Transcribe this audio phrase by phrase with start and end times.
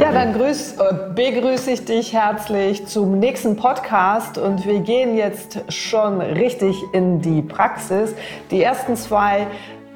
[0.00, 5.60] Ja, dann grüß, äh, begrüße ich dich herzlich zum nächsten Podcast und wir gehen jetzt
[5.68, 8.14] schon richtig in die Praxis.
[8.50, 9.46] Die ersten zwei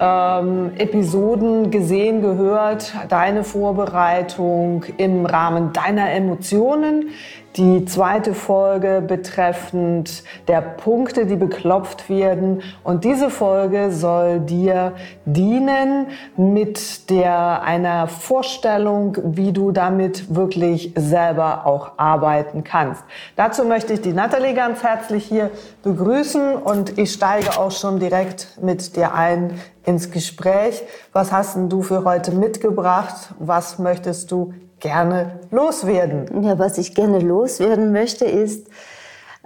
[0.00, 7.10] ähm, Episoden gesehen, gehört, deine Vorbereitung im Rahmen deiner Emotionen,
[7.56, 12.62] die zweite Folge betreffend der Punkte, die beklopft werden.
[12.82, 14.92] Und diese Folge soll dir
[15.24, 23.02] dienen mit der, einer Vorstellung, wie du damit wirklich selber auch arbeiten kannst.
[23.36, 25.50] Dazu möchte ich die Nathalie ganz herzlich hier
[25.82, 30.82] begrüßen und ich steige auch schon direkt mit dir ein ins Gespräch.
[31.12, 33.34] Was hast denn du für heute mitgebracht?
[33.38, 36.42] Was möchtest du gerne loswerden?
[36.42, 38.68] Ja, was ich gerne loswerden möchte, ist,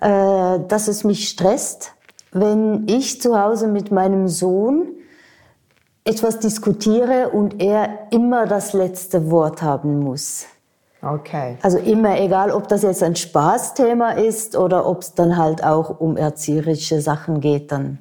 [0.00, 1.92] äh, dass es mich stresst,
[2.32, 4.88] wenn ich zu Hause mit meinem Sohn
[6.04, 10.46] etwas diskutiere und er immer das letzte Wort haben muss.
[11.02, 11.58] Okay.
[11.62, 16.00] Also immer, egal ob das jetzt ein Spaßthema ist oder ob es dann halt auch
[16.00, 17.98] um erzieherische Sachen geht, dann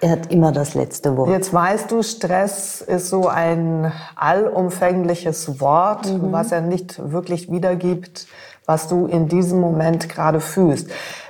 [0.00, 1.28] er hat immer das letzte Wort.
[1.28, 6.32] Jetzt weißt du, Stress ist so ein allumfängliches Wort, mhm.
[6.32, 8.26] was er nicht wirklich wiedergibt,
[8.66, 10.88] was du in diesem Moment gerade fühlst.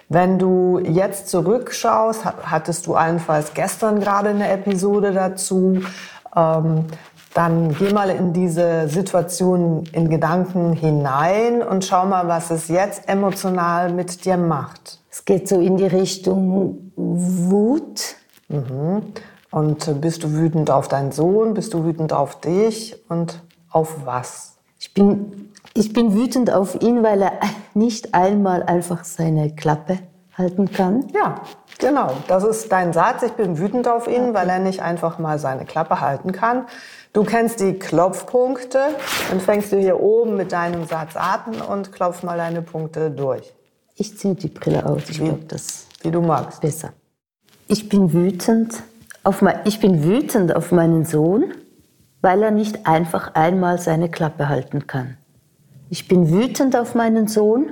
[0.08, 5.82] Wenn du jetzt zurückschaust, hattest du allenfalls gestern gerade eine Episode dazu,
[6.36, 6.86] ähm,
[7.32, 13.08] dann geh mal in diese Situation in Gedanken hinein und schau mal, was es jetzt
[13.08, 14.98] emotional mit dir macht.
[15.10, 18.16] Es geht so in die Richtung Wut,
[18.50, 19.12] Mhm.
[19.50, 21.54] Und bist du wütend auf deinen Sohn?
[21.54, 22.96] Bist du wütend auf dich?
[23.08, 24.58] Und auf was?
[24.78, 27.32] Ich bin, ich bin wütend auf ihn, weil er
[27.74, 29.98] nicht einmal einfach seine Klappe
[30.36, 31.06] halten kann.
[31.14, 31.42] Ja,
[31.78, 32.12] genau.
[32.28, 33.22] Das ist dein Satz.
[33.22, 34.34] Ich bin wütend auf ihn, okay.
[34.34, 36.66] weil er nicht einfach mal seine Klappe halten kann.
[37.12, 38.78] Du kennst die Klopfpunkte.
[39.30, 43.52] Dann fängst du hier oben mit deinem Satz atmen und klopf mal deine Punkte durch.
[43.96, 45.02] Ich ziehe die Brille aus.
[45.08, 46.60] Ich glaube, das wie du magst.
[46.60, 46.92] Besser.
[47.72, 48.82] Ich bin wütend
[49.22, 51.52] auf, mein, ich bin wütend auf meinen Sohn,
[52.20, 55.18] weil er nicht einfach einmal seine Klappe halten kann.
[55.88, 57.66] Ich bin wütend auf meinen Sohn,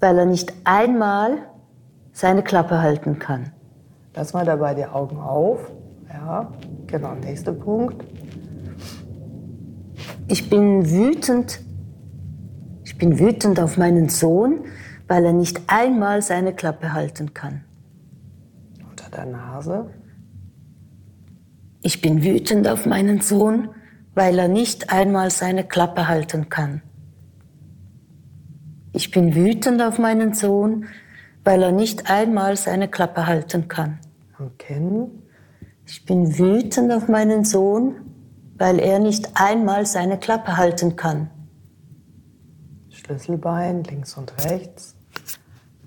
[0.00, 1.42] weil er nicht einmal
[2.12, 3.52] seine Klappe halten kann.
[4.14, 5.70] Lass mal dabei die Augen auf.
[6.08, 6.50] Ja,
[6.86, 8.02] genau, nächster Punkt.
[10.26, 11.60] Ich bin wütend.
[12.82, 14.60] Ich bin wütend auf meinen Sohn,
[15.06, 17.62] weil er nicht einmal seine Klappe halten kann
[19.14, 19.90] der Nase.
[21.82, 23.68] Ich bin wütend auf meinen Sohn,
[24.14, 26.82] weil er nicht einmal seine Klappe halten kann.
[28.92, 30.86] Ich bin wütend auf meinen Sohn,
[31.42, 33.98] weil er nicht einmal seine Klappe halten kann.
[34.38, 34.80] Okay.
[35.86, 37.96] Ich bin wütend auf meinen Sohn,
[38.56, 41.28] weil er nicht einmal seine Klappe halten kann.
[42.88, 44.96] Schlüsselbein links und rechts.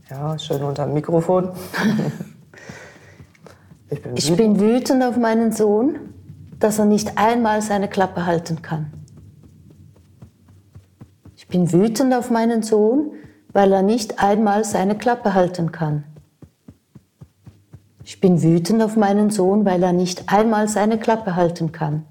[0.10, 1.50] Ja, schön unter dem Mikrofon.
[3.90, 5.98] Ich bin, ich bin wütend auf meinen Sohn,
[6.60, 8.92] dass er nicht einmal seine Klappe halten kann.
[11.36, 13.12] Ich bin wütend auf meinen Sohn,
[13.54, 16.04] weil er nicht einmal seine Klappe halten kann.
[18.04, 22.06] Ich bin wütend auf meinen Sohn, weil er nicht einmal seine Klappe halten kann.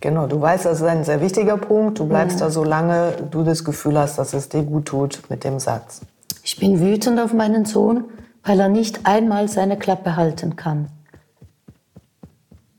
[0.00, 1.98] Genau, du weißt, das ist ein sehr wichtiger Punkt.
[1.98, 2.46] Du bleibst ja.
[2.46, 6.02] da, solange du das Gefühl hast, dass es dir gut tut mit dem Satz.
[6.42, 8.04] Ich bin wütend auf meinen Sohn,
[8.42, 10.88] weil er nicht einmal seine Klappe halten kann.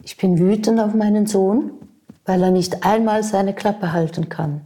[0.05, 1.71] Ich bin wütend auf meinen Sohn,
[2.25, 4.61] weil er nicht einmal seine Klappe halten kann.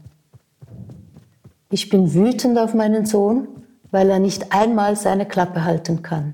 [1.70, 3.48] Ich bin wütend auf meinen Sohn,
[3.90, 6.34] weil er nicht einmal seine Klappe halten kann.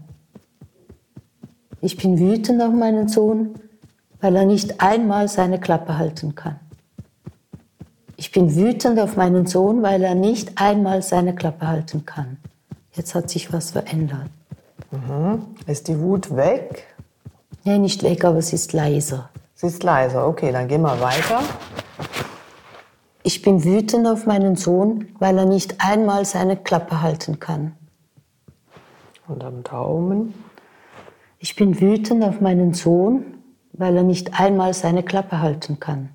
[1.81, 3.53] Ich bin wütend auf meinen Sohn,
[4.21, 6.59] weil er nicht einmal seine Klappe halten kann.
[8.17, 12.37] Ich bin wütend auf meinen Sohn, weil er nicht einmal seine Klappe halten kann.
[12.93, 14.31] Jetzt hat sich was verändert.
[14.89, 15.43] Mhm.
[15.67, 16.94] Ist die Wut weg?
[17.67, 19.31] Nee, nicht weg, aber sie ist leiser.
[19.55, 21.41] Sie ist leiser, okay, dann gehen wir weiter.
[23.23, 27.73] Ich bin wütend auf meinen Sohn, weil er nicht einmal seine Klappe halten kann.
[29.27, 30.35] Und am Daumen?
[31.39, 33.39] Ich bin wütend auf meinen Sohn,
[33.73, 36.09] weil er nicht einmal seine Klappe halten kann.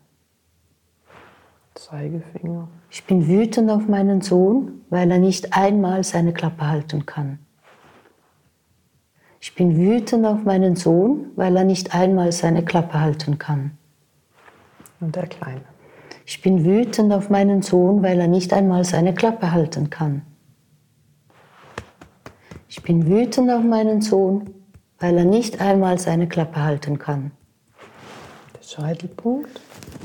[1.75, 2.69] Zeigefinger.
[2.91, 7.41] Ich bin wütend auf meinen Sohn, weil er nicht einmal seine Klappe halten kann.
[9.43, 13.79] Ich bin wütend auf meinen Sohn, weil er nicht einmal seine Klappe halten kann.
[15.01, 15.65] Und der Kleine.
[16.27, 20.23] Ich bin wütend auf meinen Sohn, weil er nicht einmal seine Klappe halten kann.
[22.69, 24.51] Ich bin wütend auf meinen Sohn,
[24.99, 27.31] weil er nicht einmal seine Klappe halten kann.
[28.55, 29.59] Der Scheitelpunkt.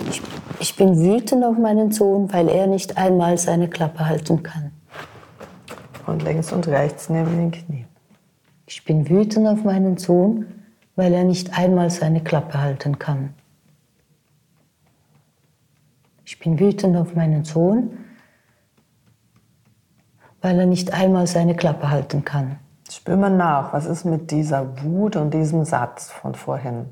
[0.09, 0.21] Ich,
[0.61, 4.71] ich bin wütend auf meinen Sohn, weil er nicht einmal seine Klappe halten kann.
[6.07, 7.84] Und links und rechts neben den Knien.
[8.67, 10.47] Ich bin wütend auf meinen Sohn,
[10.95, 13.33] weil er nicht einmal seine Klappe halten kann.
[16.25, 17.97] Ich bin wütend auf meinen Sohn,
[20.41, 22.57] weil er nicht einmal seine Klappe halten kann.
[22.89, 26.85] Spür mal nach, was ist mit dieser Wut und diesem Satz von vorhin?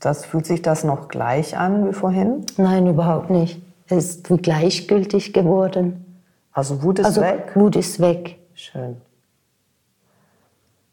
[0.00, 2.46] Das, fühlt sich das noch gleich an wie vorhin?
[2.56, 3.60] Nein, überhaupt nicht.
[3.88, 6.22] Es ist gleichgültig geworden.
[6.52, 7.50] Also Wut ist also weg?
[7.54, 8.38] Wut ist weg.
[8.54, 8.96] Schön.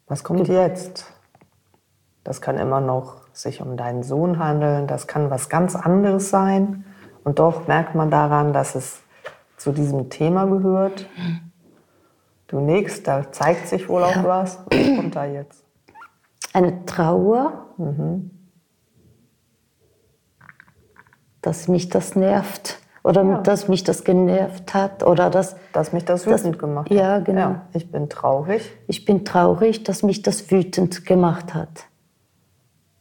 [0.06, 1.12] Was kommt jetzt?
[2.22, 6.84] Das kann immer noch sich um deinen Sohn handeln, das kann was ganz anderes sein.
[7.24, 9.02] Und doch merkt man daran, dass es
[9.56, 11.08] zu diesem Thema gehört.
[12.46, 14.60] Du nix, da zeigt sich wohl auch was.
[14.70, 15.64] Was kommt da jetzt?
[16.52, 17.66] Eine Trauer,
[21.42, 23.38] dass mich das nervt oder Ja.
[23.40, 27.24] dass mich das genervt hat oder dass Dass mich das Das- wütend gemacht ja, hat.
[27.24, 27.56] genau.
[27.72, 28.62] ich bin traurig.
[28.88, 31.84] ich bin traurig, dass mich das wütend gemacht hat.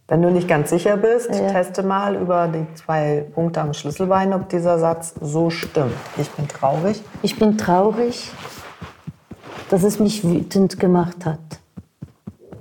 [0.08, 1.50] Wenn du nicht ganz sicher bist, Ja.
[1.50, 5.96] teste mal über die zwei Punkte am Schlüsselbein, ob dieser Satz so stimmt.
[6.18, 7.02] Ich bin traurig.
[7.24, 8.32] Ich bin traurig,
[9.72, 11.40] dass es mich wütend gemacht hat.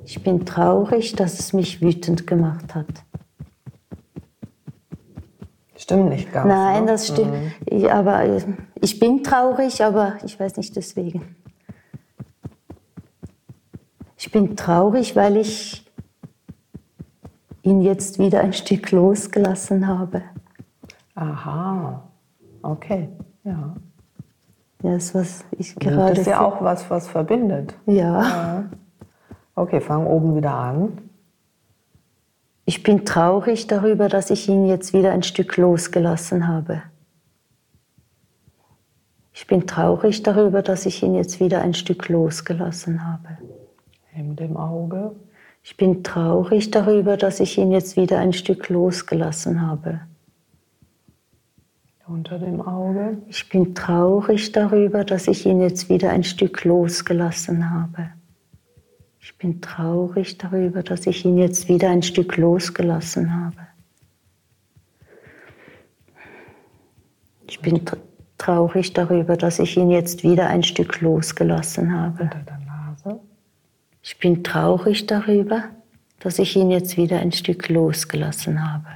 [0.07, 2.87] Ich bin traurig, dass es mich wütend gemacht hat.
[5.85, 6.49] Stimmt nicht ganz.
[6.49, 6.93] Nein, ne?
[6.93, 7.35] das stimmt.
[7.67, 8.41] Ich, aber äh,
[8.81, 11.37] ich bin traurig, aber ich weiß nicht deswegen.
[14.17, 15.85] Ich bin traurig, weil ich
[17.61, 20.23] ihn jetzt wieder ein Stück losgelassen habe.
[21.17, 22.03] Aha.
[22.63, 23.11] Okay.
[23.43, 23.75] Ja.
[24.83, 26.19] Ja, das was ich gerade.
[26.19, 27.75] ist ja auch was, was verbindet.
[27.85, 28.65] ja.
[29.55, 30.99] Okay, fang oben wieder an.
[32.67, 36.83] Ich bin traurig darüber, dass ich ihn jetzt wieder ein Stück losgelassen habe.
[39.35, 43.37] Ich bin traurig darüber, dass ich ihn jetzt wieder ein Stück losgelassen habe.
[44.15, 45.15] Neben dem Auge.
[45.63, 50.01] Ich bin traurig darüber, dass ich ihn jetzt wieder ein Stück losgelassen habe.
[52.07, 53.19] Unter dem Auge.
[53.29, 58.11] Ich bin traurig darüber, dass ich ihn jetzt wieder ein Stück losgelassen habe.
[59.25, 63.57] Ich bin traurig darüber, dass ich ihn jetzt wieder ein Stück losgelassen habe.
[67.49, 67.97] Ich bin tr-
[68.37, 72.25] traurig darüber, dass ich ihn jetzt wieder ein Stück losgelassen habe.
[72.25, 73.21] Unter der Nase.
[74.03, 75.71] Ich bin traurig darüber,
[76.21, 78.89] dass ich ihn jetzt wieder ein Stück losgelassen habe.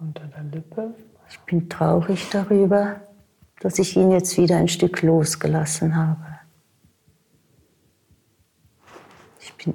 [0.00, 0.94] Unter der Lippe.
[1.30, 3.00] Ich bin traurig darüber,
[3.60, 6.26] dass ich ihn jetzt wieder ein Stück losgelassen habe.
[9.42, 9.74] Ich bin,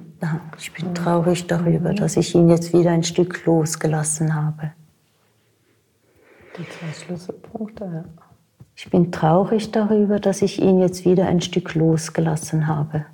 [0.58, 4.72] ich bin traurig darüber, dass ich ihn jetzt wieder ein Stück losgelassen habe.
[6.58, 7.84] Die zwei Schlüsselpunkte.
[7.84, 8.04] Ja.
[8.74, 13.06] Ich bin traurig darüber, dass ich ihn jetzt wieder ein Stück losgelassen habe.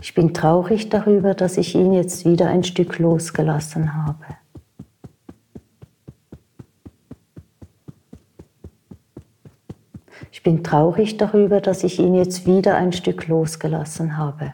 [0.00, 4.24] Ich bin traurig darüber, dass ich ihn jetzt wieder ein Stück losgelassen habe.
[10.34, 14.52] Ich bin traurig darüber, dass ich ihn jetzt wieder ein Stück losgelassen habe.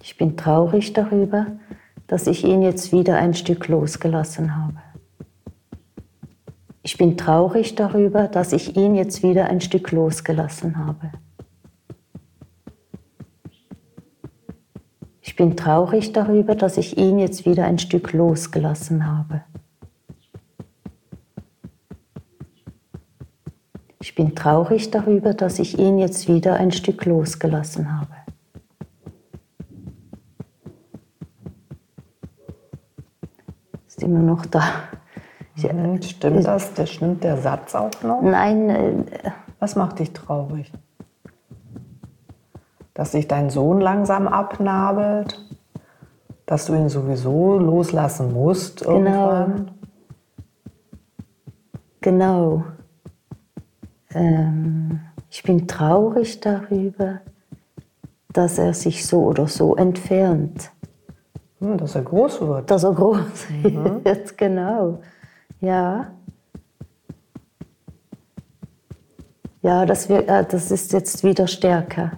[0.00, 1.58] Ich bin traurig darüber,
[2.06, 4.76] dass ich ihn jetzt wieder ein Stück losgelassen habe.
[6.84, 11.10] Ich bin traurig darüber, dass ich ihn jetzt wieder ein Stück losgelassen habe.
[15.20, 19.42] Ich bin traurig darüber, dass ich ihn jetzt wieder ein Stück losgelassen habe.
[24.00, 28.12] Ich bin traurig darüber, dass ich ihn jetzt wieder ein Stück losgelassen habe.
[33.86, 34.62] Ist immer noch da.
[35.56, 36.00] Mhm.
[36.02, 36.72] Stimmt das?
[36.74, 38.22] Der, stimmt der Satz auch noch?
[38.22, 40.72] nein, äh, Was macht dich traurig?
[42.94, 45.44] Dass sich dein Sohn langsam abnabelt?
[46.46, 49.72] Dass du ihn sowieso loslassen musst irgendwann?
[52.00, 52.62] genau.
[54.18, 57.20] Ähm, ich bin traurig darüber,
[58.32, 60.70] dass er sich so oder so entfernt.
[61.60, 62.70] Hm, dass er groß wird.
[62.70, 65.00] Dass er groß wird, genau.
[65.60, 66.10] Ja.
[69.62, 72.12] Ja, das, wir, äh, das ist jetzt wieder stärker.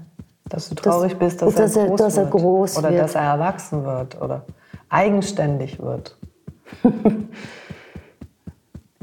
[0.49, 2.33] Dass du traurig bist, dass, dass er, groß dass er wird.
[2.33, 3.03] groß oder wird.
[3.03, 4.45] dass er erwachsen wird oder
[4.89, 6.17] eigenständig wird.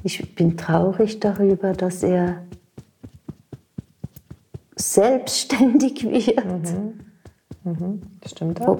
[0.04, 2.44] Ich bin traurig darüber, dass er
[4.78, 6.74] selbstständig wird.
[7.64, 8.02] Mhm.
[8.26, 8.78] Stimmt das?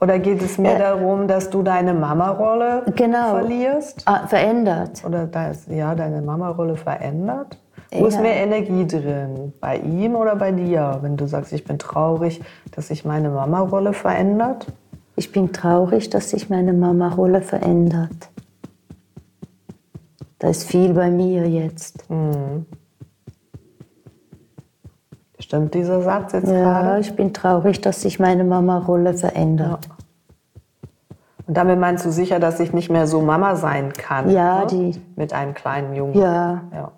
[0.00, 3.30] Oder geht es mehr Äh, darum, dass du deine Mama-Rolle Genau.
[3.30, 4.02] verlierst?
[4.04, 5.02] Ah, verändert.
[5.06, 7.58] Oder das, ja, deine Mama-Rolle verändert?
[7.92, 8.20] Wo ist Ja.
[8.20, 9.54] mehr Energie drin?
[9.60, 10.98] Bei ihm oder bei dir?
[11.00, 12.42] Wenn du sagst, ich bin traurig,
[12.72, 14.66] dass sich meine Mama-Rolle verändert?
[15.14, 18.28] Ich bin traurig, dass sich meine Mama-Rolle verändert.
[20.38, 22.04] Da ist viel bei mir jetzt.
[25.46, 26.98] Stimmt dieser Satz jetzt Ja, gerade?
[26.98, 29.88] ich bin traurig, dass sich meine Mama-Rolle verändert.
[31.46, 34.28] Und damit meinst du sicher, dass ich nicht mehr so Mama sein kann?
[34.28, 34.66] Ja, ne?
[34.66, 36.14] die- Mit einem kleinen Jungen.
[36.18, 36.90] Ja, ja.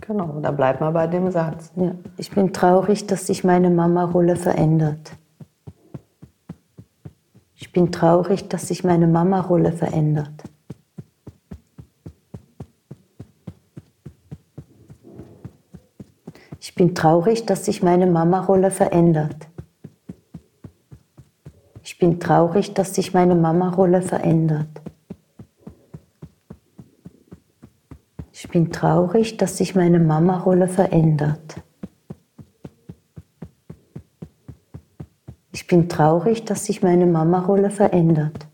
[0.00, 1.70] Genau, da bleibt mal bei dem Satz.
[1.76, 1.90] ja.
[2.16, 5.12] Ich bin traurig, dass sich meine Mama-Rolle verändert.
[7.54, 10.30] Ich bin traurig, dass sich meine Mama-Rolle verändert.
[16.64, 19.48] Ich bin traurig, dass sich meine Mama-Rolle verändert.
[21.82, 24.68] Ich bin traurig, dass sich meine Mama-Rolle verändert.
[28.30, 31.56] Ich bin traurig, dass sich meine Mama-Rolle verändert.
[35.50, 38.46] Ich bin traurig, dass sich meine Mama-Rolle verändert.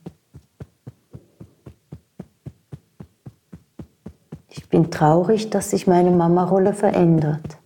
[4.48, 7.57] Ich bin traurig, dass sich meine Mama-Rolle verändert.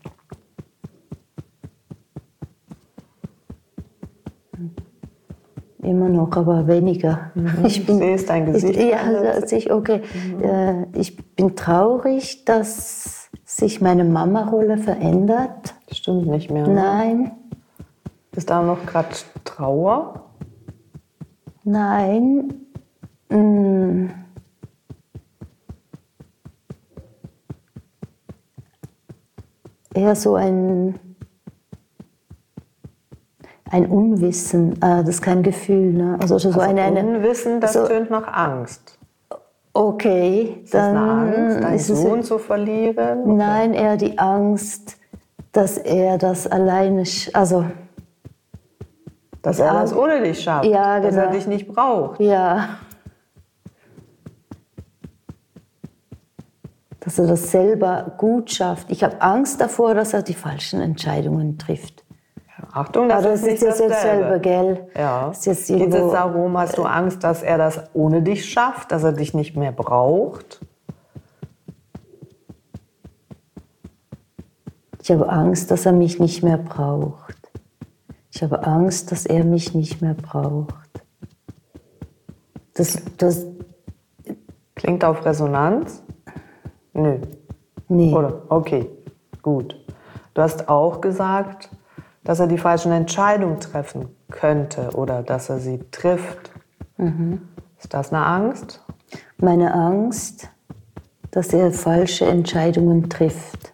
[5.82, 7.32] Immer noch, aber weniger.
[7.66, 8.98] Ich bin, sehe es, dein Gesicht Ich, ja,
[9.34, 10.00] also ich, okay.
[10.40, 15.74] Äh, ich bin traurig, dass sich meine Mama-Rolle verändert.
[15.90, 16.68] Stimmt nicht mehr.
[16.68, 16.74] Ne?
[16.74, 17.32] Nein,
[18.34, 19.08] Ist da noch gerade
[19.44, 20.20] Trauer?
[21.64, 22.54] nein.
[23.28, 24.06] Mm.
[29.94, 30.98] Eher so ein,
[33.72, 35.92] ein Unwissen, äh, das ist kein Gefühl.
[35.94, 36.18] Ne?
[36.20, 38.98] Also so Also eine, eine, Unwissen, das so- tönt nach Angst.
[39.72, 43.36] okay, Ist das dann eine Angst, deinen ist es Sohn zu verlieren?
[43.36, 44.98] Nein, eher die Angst,
[45.52, 47.02] dass er das alleine,
[47.32, 47.64] also
[49.40, 50.66] Dass er das ohne dich schafft.
[50.66, 51.34] Ja, Dass er genau.
[51.34, 52.20] dich nicht braucht.
[52.20, 52.68] ja,
[57.00, 58.90] dass er das selber gut schafft.
[58.90, 62.01] Ich habe Angst davor, dass er die falschen Entscheidungen trifft.
[62.72, 64.40] Achtung, das, das ist ist jetzt dasselbe.
[64.40, 64.88] gell?
[64.96, 65.28] Ja.
[65.28, 68.92] Das ist jetzt Geht es darum, hast du Angst, dass er das ohne dich schafft,
[68.92, 70.60] dass er dich nicht mehr braucht?
[75.02, 77.36] Ich habe Angst, dass er mich nicht mehr braucht.
[78.30, 81.02] Ich habe Angst, dass er mich nicht mehr braucht.
[82.74, 83.44] Das, das,
[84.82, 86.02] Klingt auf Resonanz?
[86.92, 87.18] Nö.
[87.88, 88.12] nee.
[88.12, 88.42] Oder?
[88.48, 88.90] Okay,
[89.42, 89.76] gut.
[90.34, 91.68] Du hast auch gesagt,
[92.24, 96.52] dass er die falschen Entscheidungen treffen könnte oder dass er sie trifft.
[96.96, 97.42] Mhm.
[97.78, 98.80] Ist das eine Angst?
[99.38, 100.48] Meine Angst,
[101.32, 103.72] dass er falsche Entscheidungen trifft.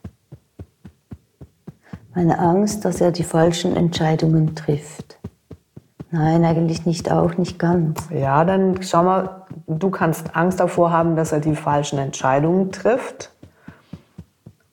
[2.15, 5.19] Meine Angst, dass er die falschen Entscheidungen trifft.
[6.11, 8.09] Nein, eigentlich nicht, auch nicht ganz.
[8.11, 13.31] Ja, dann schau mal, du kannst Angst davor haben, dass er die falschen Entscheidungen trifft.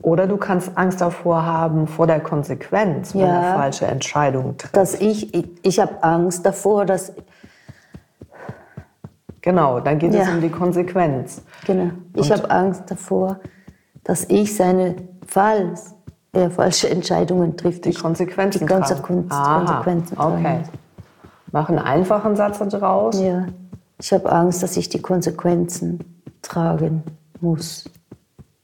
[0.06, 3.42] Oder du kannst Angst davor haben, vor der Konsequenz, wenn Ja.
[3.42, 4.76] er falsche Entscheidungen trifft.
[4.78, 7.12] Dass ich, ich, ich habe Angst davor, dass,
[9.42, 10.34] Genau, dann geht es Ja.
[10.34, 11.42] um die Konsequenz.
[11.66, 13.40] genau, ich habe Angst davor,
[14.04, 14.96] dass ich seine,
[15.26, 15.94] falls
[16.34, 19.26] er falsche Entscheidungen trifft, Die ich Konsequenzen die ganze tragen.
[19.32, 20.58] Aha, Konsequenzen tragen Okay.
[20.60, 20.68] muss.
[21.52, 23.20] Mach einen einfachen Satz daraus.
[23.20, 23.46] Ja,
[24.00, 26.00] ich habe Angst, dass ich die Konsequenzen
[26.44, 27.02] tragen
[27.40, 27.86] muss.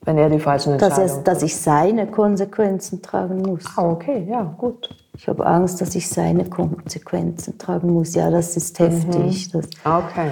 [0.04, 3.64] Wenn er die falschen Dass, Entscheidungen er, dass ich seine Konsequenzen tragen muss.
[3.76, 4.90] Ah, okay, ja, gut.
[5.16, 8.16] Ich habe Angst, dass ich seine Konsequenzen tragen muss.
[8.16, 9.52] Ja, das ist heftig.
[9.52, 10.32] Das, Okay.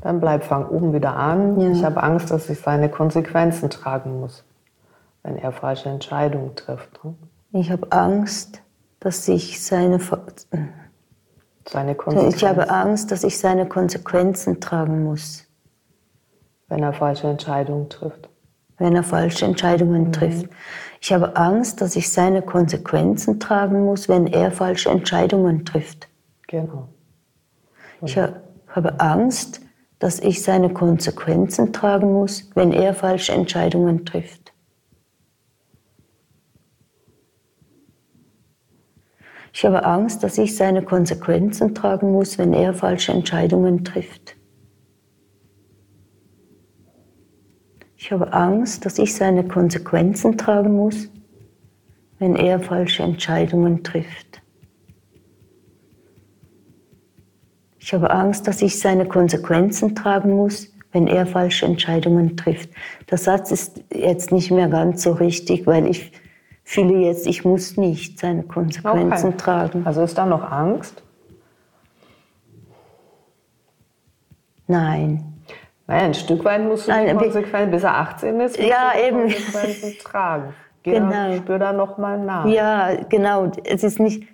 [0.00, 1.60] Dann bleib, fang oben wieder an.
[1.60, 1.70] Ja.
[1.70, 4.44] Ich habe Angst, dass ich seine Konsequenzen tragen muss,
[5.22, 7.04] wenn er falsche Entscheidungen trifft.
[7.04, 7.14] ne?
[7.52, 8.62] ich habe Angst,
[9.00, 9.98] dass ich seine.
[11.68, 15.44] Seine Konsequenzen, Ich habe Angst, dass ich seine Konsequenzen tragen muss,
[16.68, 18.28] wenn er falsche Entscheidungen trifft.
[18.80, 20.46] wenn er falsche Entscheidungen trifft.
[21.00, 26.08] Ich habe Angst, dass ich seine Konsequenzen tragen muss, wenn er falsche Entscheidungen trifft.
[26.46, 26.88] Genau.
[28.02, 29.60] Ich ha- habe Angst,
[29.98, 34.52] dass ich seine Konsequenzen tragen muss, wenn er falsche Entscheidungen trifft.
[39.52, 44.36] Ich habe Angst, dass ich seine Konsequenzen tragen muss, wenn er falsche Entscheidungen trifft.
[48.00, 51.08] Ich habe Angst, dass ich seine Konsequenzen tragen muss,
[52.20, 54.40] wenn er falsche Entscheidungen trifft.
[57.80, 62.70] Ich habe Angst, dass ich seine Konsequenzen tragen muss, wenn er falsche Entscheidungen trifft.
[63.10, 66.12] Der Satz ist jetzt nicht mehr ganz so richtig, weil ich
[66.62, 69.36] fühle jetzt, ich muss nicht seine Konsequenzen okay.
[69.38, 69.86] tragen.
[69.86, 71.02] Also ist da noch Angst?
[74.68, 75.37] Nein.
[75.88, 79.22] Naja, ein Stück weit musst du die Konsequenzen, bis er 18 ist, ja, eben.
[79.22, 80.54] Konsequenzen tragen.
[80.82, 81.34] Geh genau.
[81.36, 82.44] Spür da noch mal nach.
[82.46, 83.50] Ja, genau.
[83.64, 84.28] Es ist nicht...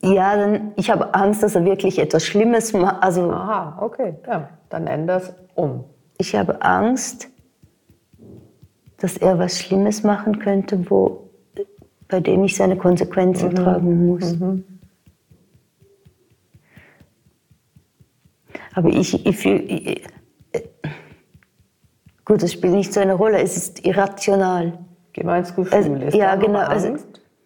[0.00, 3.02] Ja, dann, ich habe Angst, dass er wirklich etwas Schlimmes macht.
[3.02, 4.14] Also, Aha, okay.
[4.26, 5.84] Ja, dann ändere es um.
[6.18, 7.28] Ich habe Angst,
[8.98, 11.28] dass er was Schlimmes machen könnte, wo,
[12.06, 13.54] bei dem ich seine Konsequenzen mhm.
[13.56, 14.38] tragen muss.
[14.38, 14.64] Mhm.
[18.78, 19.96] Aber ich, ich fühle,
[22.24, 24.78] gut, das spielt nicht so eine Rolle, es ist irrational.
[25.12, 25.76] Geh mal ins Gefühl.
[25.76, 26.60] Also, ist ja, genau.
[26.60, 26.86] Angst?
[26.86, 26.96] Also,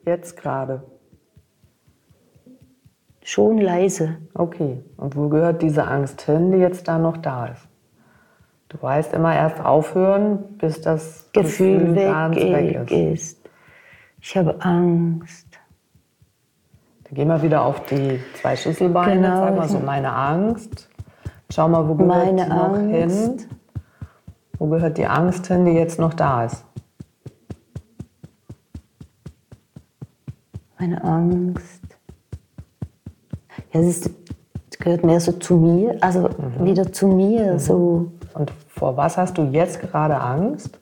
[0.05, 0.83] Jetzt gerade.
[3.23, 4.19] Schon leise.
[4.35, 4.85] Okay.
[4.99, 7.67] Und wo gehört diese Angst hin, die jetzt da noch da ist?
[8.69, 13.23] Du weißt immer erst aufhören, bis das Gefühl, Gefühl weg, ganz weg ist.
[13.23, 13.51] ist.
[14.21, 15.47] Ich habe Angst.
[17.05, 19.15] Dann geh mal wieder auf die zwei Schlüsselbeine.
[19.15, 19.47] Genau.
[19.47, 20.91] Zeig mal so meine Angst.
[21.55, 23.21] Schau mal, wo gehört Meine die noch Angst.
[23.21, 23.47] hin?
[24.59, 26.65] Wo gehört die Angst hin, die jetzt noch da ist?
[30.79, 31.83] Meine Angst.
[33.71, 34.11] Ja, es ist,
[34.79, 36.65] gehört mehr so zu mir, also mhm.
[36.65, 37.53] wieder zu mir.
[37.53, 37.59] Mhm.
[37.59, 38.13] So.
[38.33, 40.81] Und vor was hast du jetzt gerade Angst?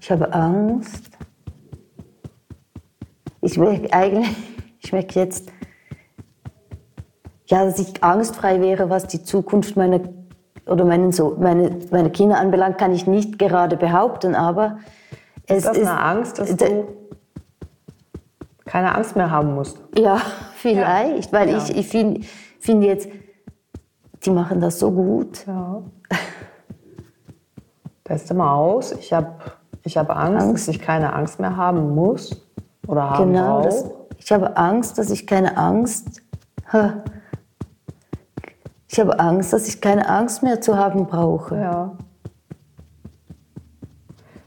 [0.00, 1.10] Ich habe Angst.
[3.42, 4.34] Ich merke eigentlich,
[4.80, 5.52] ich merke jetzt,
[7.52, 10.00] ja, dass ich angstfrei wäre, was die Zukunft meiner
[10.64, 14.78] oder meinen so, meine, meine Kinder anbelangt, kann ich nicht gerade behaupten, aber
[15.46, 16.88] es ist das ist eine Angst, dass du
[18.64, 19.78] keine Angst mehr haben musst.
[19.98, 20.16] Ja,
[20.54, 21.38] vielleicht, ja.
[21.38, 21.58] weil ja.
[21.58, 22.22] ich, ich finde
[22.58, 23.10] find jetzt,
[24.24, 25.46] die machen das so gut.
[25.46, 25.82] Ja.
[28.04, 28.92] Teste mal aus.
[28.92, 29.34] Ich habe
[29.82, 32.48] ich hab Angst, Angst, dass ich keine Angst mehr haben muss
[32.86, 36.22] oder haben genau, das, ich habe Angst, dass ich keine Angst
[38.92, 41.56] ich habe Angst, dass ich keine Angst mehr zu haben brauche.
[41.56, 41.96] Ja.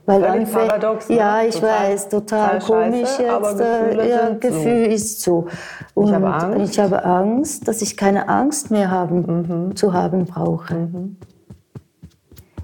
[0.06, 1.16] Weil Völlig paradox, ne?
[1.16, 4.00] Ja, ich total, weiß, total, total komisch scheiße, jetzt.
[4.00, 4.92] Äh, ja, Gefühl so.
[4.92, 5.48] ist so.
[5.96, 6.72] Und ich habe Angst.
[6.74, 9.76] Ich habe Angst, dass ich keine Angst mehr haben, mhm.
[9.76, 10.76] zu haben brauche.
[10.76, 11.18] Mhm.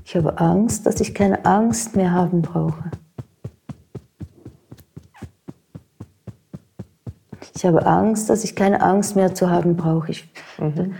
[0.05, 2.91] Ich habe Angst, dass ich keine Angst mehr haben brauche.
[7.55, 10.11] Ich habe Angst, dass ich keine Angst mehr zu haben brauche.
[10.11, 10.93] Ich, mhm.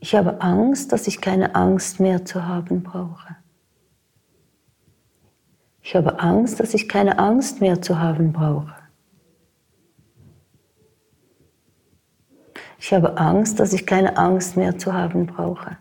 [0.00, 3.36] Ich habe Angst, dass ich keine Angst mehr zu haben brauche.
[5.82, 8.74] Ich habe Angst, dass ich keine Angst mehr zu haben brauche.
[12.78, 15.76] Ich habe Angst, dass ich keine Angst mehr zu haben brauche.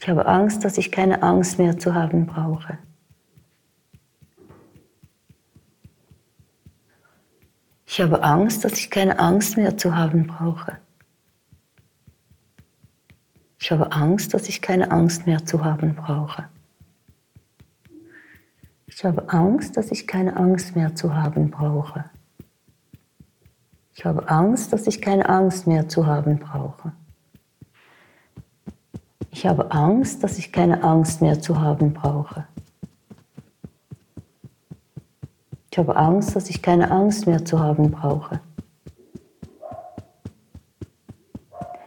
[0.00, 2.78] Ich habe Angst, dass ich keine Angst mehr zu haben brauche.
[7.90, 10.76] Ich habe Angst, dass ich keine Angst mehr zu haben brauche.
[13.58, 16.48] Ich habe Angst, dass ich keine Angst mehr zu haben brauche.
[18.86, 22.04] Ich habe Angst, dass ich keine Angst mehr zu haben brauche.
[23.94, 26.92] Ich habe Angst, dass ich keine Angst mehr zu haben brauche.
[29.30, 32.46] Ich habe Angst, dass ich keine Angst mehr zu haben brauche.
[35.78, 38.40] Ich habe Angst, dass ich keine Angst mehr zu haben brauche.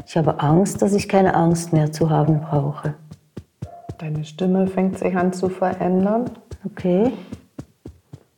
[0.05, 2.93] Ich habe Angst, dass ich keine Angst mehr zu haben brauche.
[3.97, 6.29] Deine Stimme fängt sich an zu verändern.
[6.63, 7.11] Okay.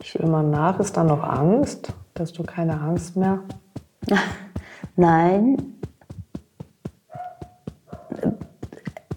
[0.02, 3.38] Ich will mal nach, ist da noch Angst, dass du keine Angst mehr?
[4.96, 5.58] Nein.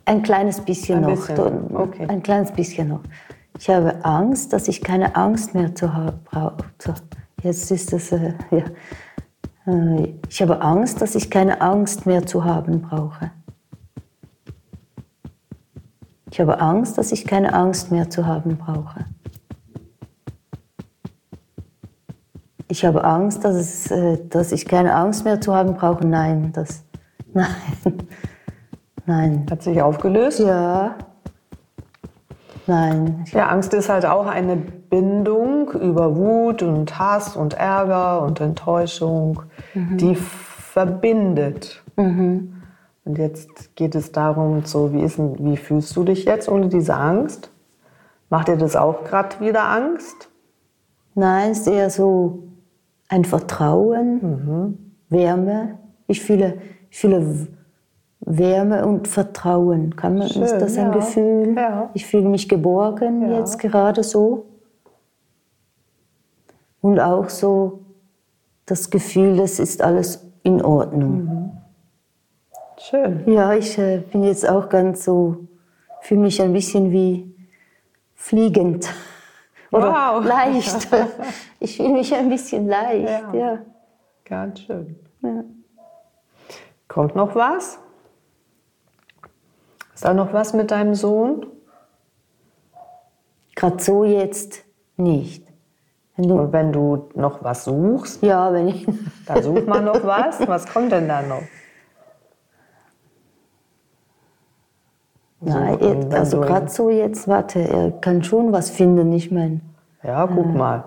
[0.04, 1.26] Ein kleines bisschen ein noch.
[1.28, 1.74] Bisschen.
[1.74, 2.06] Okay.
[2.06, 3.00] Ein kleines bisschen noch.
[3.58, 6.56] Ich habe Angst, dass ich keine Angst mehr zu haben brauche.
[7.42, 8.64] Jetzt ist es, äh, ja.
[9.66, 13.30] Äh, ich habe Angst, dass ich keine Angst mehr zu haben brauche.
[16.30, 19.06] Ich habe Angst, dass ich keine Angst mehr zu haben brauche.
[22.68, 26.06] Ich habe Angst, dass, es, äh, dass ich keine Angst mehr zu haben brauche.
[26.06, 26.84] Nein, das,
[27.32, 27.48] nein,
[29.06, 29.46] nein.
[29.50, 30.40] Hat sich aufgelöst?
[30.40, 30.96] Ja.
[32.66, 33.24] Nein.
[33.32, 39.42] Ja, Angst ist halt auch eine Bindung über Wut und Hass und Ärger und Enttäuschung,
[39.74, 41.82] die verbindet.
[43.04, 46.96] Und jetzt geht es darum, so wie, ist, wie fühlst du dich jetzt ohne diese
[46.96, 47.50] Angst?
[48.30, 50.28] Macht dir das auch gerade wieder Angst?
[51.14, 52.48] Nein, es ist eher so
[53.08, 54.76] ein Vertrauen,
[55.08, 55.78] Wärme.
[56.08, 56.58] Ich fühle,
[56.90, 57.46] ich fühle
[58.26, 59.94] Wärme und Vertrauen.
[59.96, 60.92] Kann man, ist Schön, das ein ja.
[60.92, 61.54] Gefühl?
[61.56, 61.90] Ja.
[61.94, 63.38] Ich fühle mich geborgen Ja.
[63.38, 64.46] jetzt gerade so.
[66.80, 67.80] Und auch so
[68.66, 71.56] das Gefühl, das ist alles in Ordnung.
[72.78, 73.22] Schön.
[73.26, 75.36] Ja, ich äh, bin jetzt auch ganz so,
[76.00, 77.32] fühle mich ein bisschen wie
[78.14, 78.88] fliegend.
[79.72, 80.24] Oder Wow.
[80.24, 80.88] leicht.
[81.58, 83.58] Ich fühle mich ein bisschen leicht, Ja.
[84.24, 84.96] Ganz schön.
[86.86, 87.78] Kommt noch was?
[89.96, 91.46] Ist da noch was mit deinem Sohn?
[93.54, 94.62] Gerade so jetzt
[94.98, 95.42] nicht.
[96.16, 98.86] Wenn du, Und wenn du noch was suchst, ja, wenn ich.
[99.26, 100.46] dann such mal noch was.
[100.46, 101.40] Was kommt denn da noch?
[105.40, 109.62] Nein, So, jetzt, also gerade so jetzt, warte, er kann schon was finden, ich meine.
[110.02, 110.84] Ja, guck mal.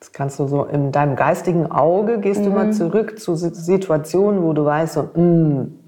[0.00, 4.42] Das kannst du so in deinem geistigen Auge gehst du mal zurück zu Si- Situationen,
[4.42, 5.78] wo du weißt, so, mm,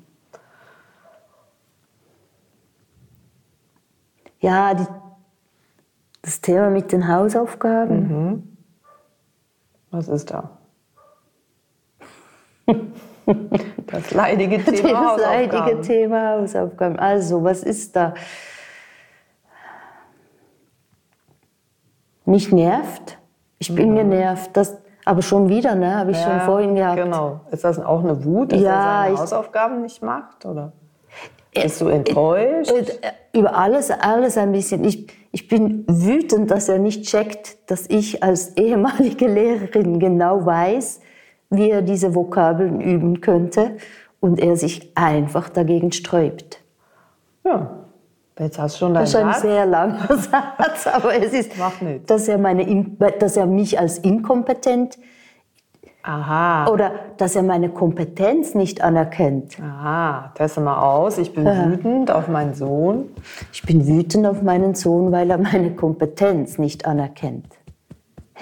[4.41, 4.87] Ja, die,
[6.23, 8.57] das Thema mit den Hausaufgaben.
[9.91, 10.51] was ist da?
[13.87, 15.83] Das leidige Thema Das leidige Hausaufgaben.
[15.83, 16.99] Thema Hausaufgaben.
[16.99, 18.15] Also, was ist da?
[22.25, 23.19] Mich nervt.
[23.59, 24.51] Ich bin genervt.
[24.57, 25.95] Das, aber schon wieder, ne?
[25.97, 26.39] Habe ich schon Mhm.
[26.39, 26.97] Ja, vorhin gehabt.
[26.97, 27.41] Genau.
[27.51, 30.45] Ist das auch eine Wut, dass Ja, er seine ich- Hausaufgaben nicht macht?
[30.47, 30.73] Oder
[31.55, 32.71] bist du enttäuscht?
[32.71, 34.85] Äh, Über alles, alles ein bisschen.
[34.85, 41.01] Ich, ich bin wütend, dass er nicht checkt, dass ich als ehemalige Lehrerin genau weiß,
[41.51, 43.77] wie er diese Vokabeln üben könnte
[44.21, 46.61] und er sich einfach dagegen sträubt.
[47.45, 47.77] Ja.
[48.39, 49.43] Jetzt hast du schon deinen Das ist ein Satz.
[49.43, 51.53] sehr langer Satz, aber es ist,
[52.07, 54.99] dass er, meine, In- dass er mich als inkompetent
[56.03, 56.69] Aha.
[56.69, 59.59] oder dass er meine Kompetenz nicht anerkennt.
[59.61, 60.33] Aha.
[60.35, 61.19] Teste mal aus.
[61.19, 63.11] Ich bin wütend auf meinen Sohn.
[63.53, 67.47] Ich bin wütend auf meinen Sohn, weil er meine Kompetenz nicht anerkennt.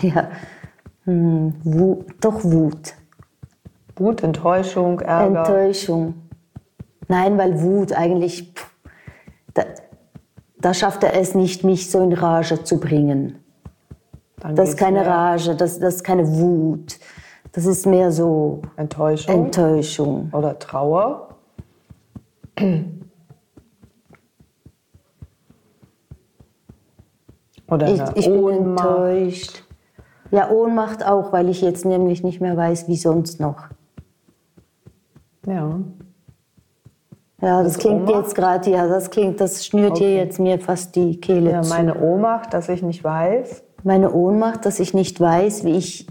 [0.01, 0.29] Ja,
[1.07, 2.95] hm, Wut, doch Wut,
[3.97, 5.39] Wut, Enttäuschung, Ärger.
[5.41, 6.15] Enttäuschung.
[7.09, 8.71] Nein, weil Wut eigentlich, pff,
[9.55, 9.65] da,
[10.61, 13.39] da schafft er es nicht, mich so in Rage zu bringen.
[14.41, 16.99] Dann Das ist keine mehr Rage, das, das ist keine Wut.
[17.59, 20.29] Das ist mehr so Enttäuschung Enttäuschung.
[20.33, 21.31] oder Trauer.
[27.69, 28.87] Oder Ich, ich bin Ohnmacht.
[28.87, 29.65] enttäuscht.
[30.31, 33.65] Ja, Ohnmacht auch, weil ich jetzt nämlich nicht mehr weiß, wie sonst noch.
[35.45, 35.81] Ja.
[37.41, 38.15] Ja, das Das klingt Ohnmacht?
[38.25, 40.17] jetzt gerade, ja, das klingt, das schnürt hier Okay.
[40.19, 41.71] jetzt mir fast die Kehle ja, zu.
[41.71, 43.65] meine Ohnmacht, dass ich nicht weiß.
[43.83, 46.07] Meine Ohnmacht, dass ich nicht weiß, wie ich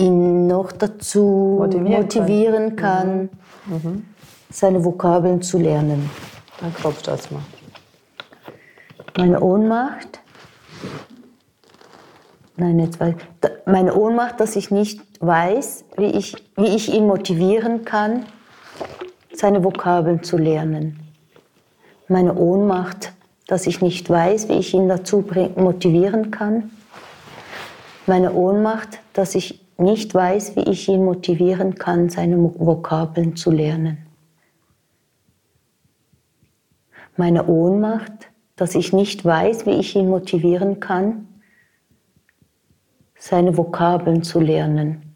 [0.00, 3.28] ihn noch dazu Motivieren motivieren, kann,
[3.66, 4.04] Mhm.
[4.50, 6.10] seine Vokabeln zu lernen.
[6.60, 7.42] Dann klopft das mal.
[9.16, 10.20] Meine Ohnmacht,
[12.56, 13.14] nein, jetzt weiß
[13.66, 18.24] meine Ohnmacht, dass ich nicht weiß, wie ich, wie ich ihn motivieren kann,
[19.32, 20.98] seine Vokabeln zu lernen.
[22.08, 23.12] Meine Ohnmacht,
[23.46, 25.24] dass ich nicht weiß, wie ich ihn dazu
[25.56, 26.70] motivieren kann.
[28.06, 33.98] Meine Ohnmacht, dass ich nicht weiß, wie ich ihn motivieren kann, seine Vokabeln zu lernen.
[37.16, 41.28] Meine Ohnmacht, dass ich nicht weiß, wie ich ihn motivieren kann,
[43.18, 45.14] seine Vokabeln zu lernen.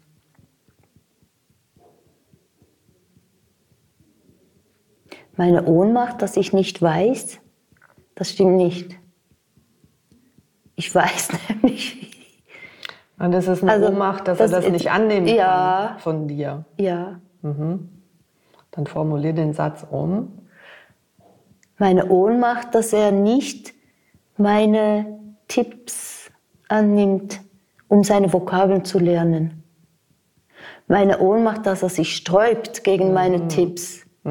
[5.37, 7.39] Meine Ohnmacht, dass ich nicht weiß,
[8.15, 8.97] das stimmt nicht.
[10.75, 12.14] Ich weiß nämlich.
[13.17, 15.87] Und das ist eine Also, Ohnmacht, dass das er das nicht annehmen ja.
[15.91, 16.65] kann von dir.
[16.77, 17.19] Ja,
[18.71, 20.39] Dann formulier den Satz um.
[21.77, 23.73] meine Ohnmacht, dass er nicht
[24.37, 26.29] meine Tipps
[26.67, 27.39] annimmt,
[27.87, 29.63] um seine Vokabeln zu lernen.
[30.87, 34.05] Meine Ohnmacht, dass er sich sträubt gegen meine Tipps,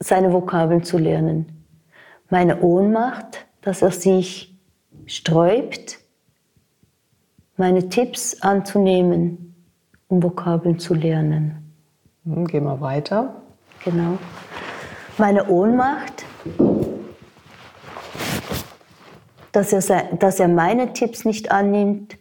[0.00, 1.64] seine Vokabeln zu lernen.
[2.30, 4.56] Meine Ohnmacht, dass er sich
[5.06, 5.98] sträubt,
[7.56, 9.54] meine Tipps anzunehmen,
[10.08, 11.72] um Vokabeln zu lernen.
[12.24, 13.34] Hm, geh mal weiter.
[13.84, 14.18] Genau.
[15.18, 16.24] Meine Ohnmacht,
[19.52, 22.18] dass er, dass er meine Tipps nicht annimmt.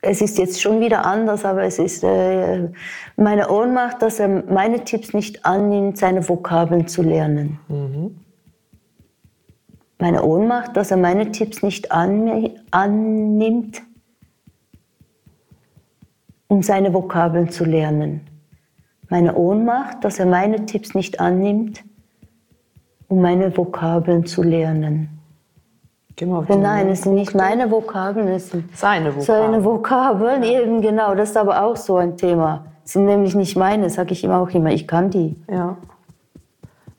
[0.00, 2.68] Es ist jetzt schon wieder anders, aber es ist äh,
[3.16, 7.58] meine Ohnmacht, dass er meine Tipps nicht annimmt, seine Vokabeln zu lernen.
[7.68, 8.16] Mhm.
[10.02, 13.82] Meine Ohnmacht, dass er meine Tipps nicht annimmt,
[16.48, 18.22] um seine Vokabeln zu lernen.
[19.10, 21.84] Meine Ohnmacht, dass er meine Tipps nicht annimmt,
[23.06, 25.20] um meine Vokabeln zu lernen.
[26.20, 29.24] Nein, es sind nicht meine Vokabeln, es sind seine Vokabeln.
[29.24, 31.14] Seine Vokabeln, eben genau.
[31.14, 32.64] Das ist aber auch so ein Thema.
[32.84, 34.72] Es sind nämlich nicht meine, sage ich ihm auch immer.
[34.72, 35.36] Ich kann die.
[35.48, 35.76] Ja.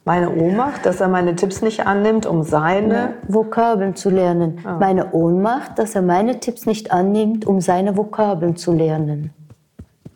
[0.06, 4.60] Meine Ohnmacht, dass er meine Tipps nicht annimmt, um seine ja, Vokabeln zu lernen.
[4.66, 4.78] Ah.
[4.78, 9.34] Meine Ohnmacht, dass er meine Tipps nicht annimmt, um seine Vokabeln zu lernen.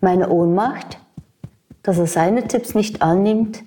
[0.01, 0.99] Meine Ohnmacht,
[1.83, 3.63] dass er seine Tipps nicht annimmt,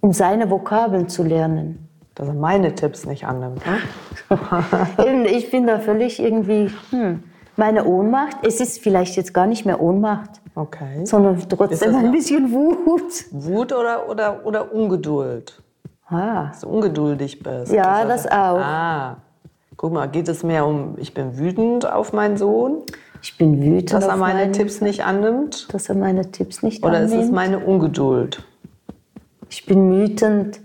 [0.00, 1.88] um seine Vokabeln zu lernen.
[2.14, 3.62] Dass er meine Tipps nicht annimmt.
[3.66, 5.26] Ne?
[5.26, 7.22] ich bin da völlig irgendwie, hm,
[7.56, 11.04] meine Ohnmacht, es ist vielleicht jetzt gar nicht mehr Ohnmacht, okay.
[11.04, 13.26] sondern trotzdem ein bisschen Wut.
[13.30, 15.62] Wut oder, oder, oder Ungeduld?
[16.06, 16.48] Ah.
[16.48, 17.72] Dass du ungeduldig bist.
[17.72, 18.58] Ja, das, das auch.
[18.58, 19.16] Ah.
[19.76, 22.82] Guck mal, geht es mehr um, ich bin wütend auf meinen Sohn?
[23.22, 23.92] Ich bin wütend.
[23.92, 25.72] Dass er meine meinen, Tipps nicht annimmt?
[25.72, 27.12] Dass er meine Tipps nicht Oder annimmt.
[27.12, 28.44] Oder ist es meine Ungeduld?
[29.48, 30.60] Ich bin wütend,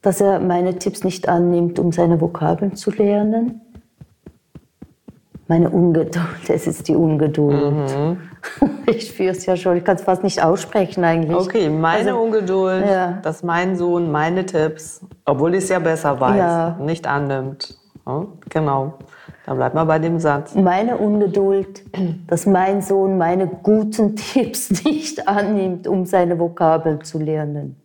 [0.00, 3.60] dass er meine Tipps nicht annimmt, um seine Vokabeln zu lernen.
[5.46, 7.72] Meine Ungeduld, es ist die Ungeduld.
[7.72, 8.18] Mhm.
[8.86, 11.34] Ich spüre es ja schon, ich kann es fast nicht aussprechen eigentlich.
[11.34, 13.12] Okay, meine also, Ungeduld, ja.
[13.22, 16.76] dass mein Sohn meine Tipps, obwohl ich es ja besser weiß, ja.
[16.78, 17.78] nicht annimmt.
[18.06, 18.94] Ja, genau.
[19.46, 20.54] Dann bleibt mal bei dem Satz.
[20.54, 21.84] Meine Ungeduld,
[22.26, 27.76] dass mein Sohn meine guten Tipps nicht annimmt, um seine Vokabeln zu lernen.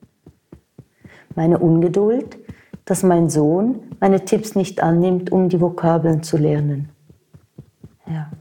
[1.36, 2.38] Meine Ungeduld,
[2.84, 6.90] dass mein Sohn meine Tipps nicht annimmt, um die Vokabeln zu lernen.
[8.10, 8.32] Ja.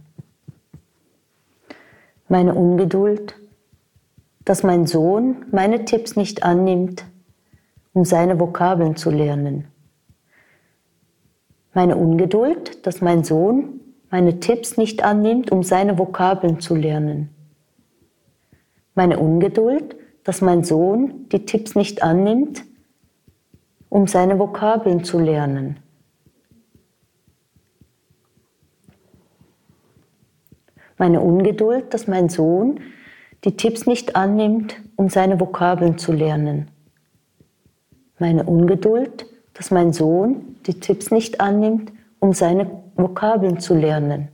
[2.28, 3.36] Meine Ungeduld,
[4.44, 7.04] dass mein Sohn meine Tipps nicht annimmt,
[7.92, 9.68] um seine Vokabeln zu lernen
[11.78, 13.78] meine Ungeduld, dass mein Sohn
[14.10, 17.28] meine Tipps nicht annimmt, um seine Vokabeln zu lernen.
[18.96, 22.64] Meine Ungeduld, dass mein Sohn die Tipps nicht annimmt,
[23.90, 25.78] um seine Vokabeln zu lernen.
[30.98, 32.80] Meine Ungeduld, dass mein Sohn
[33.44, 36.68] die Tipps nicht annimmt, um seine Vokabeln zu lernen.
[38.18, 44.28] Meine Ungeduld, dass mein Sohn die Tipps nicht annimmt, um seine Vokabeln zu lernen.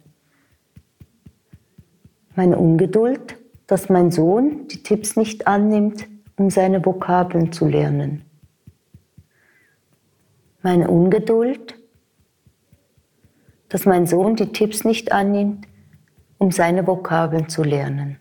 [2.35, 8.22] Meine Ungeduld, dass mein Sohn die Tipps nicht annimmt, um seine Vokabeln zu lernen.
[10.62, 11.74] Meine Ungeduld,
[13.68, 15.66] dass mein Sohn die Tipps nicht annimmt,
[16.38, 18.18] um seine Vokabeln zu lernen.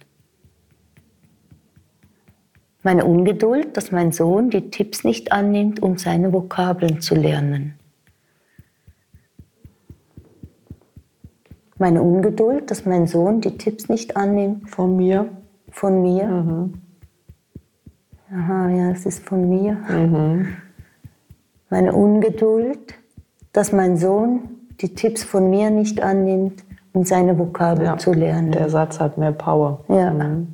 [2.83, 7.75] Meine Ungeduld, dass mein Sohn die Tipps nicht annimmt, um seine Vokabeln zu lernen.
[11.77, 14.69] Meine Ungeduld, dass mein Sohn die Tipps nicht annimmt.
[14.69, 15.29] Von mir?
[15.69, 16.27] Von mir.
[16.27, 16.73] Mhm.
[18.31, 19.73] Aha, ja, es ist von mir.
[19.89, 20.47] Mhm.
[21.69, 22.95] Meine Ungeduld,
[23.53, 24.49] dass mein Sohn
[24.81, 28.51] die Tipps von mir nicht annimmt, um seine Vokabeln ja, zu lernen.
[28.51, 29.81] Der Satz hat mehr Power.
[29.89, 30.11] Ja.
[30.11, 30.53] Mhm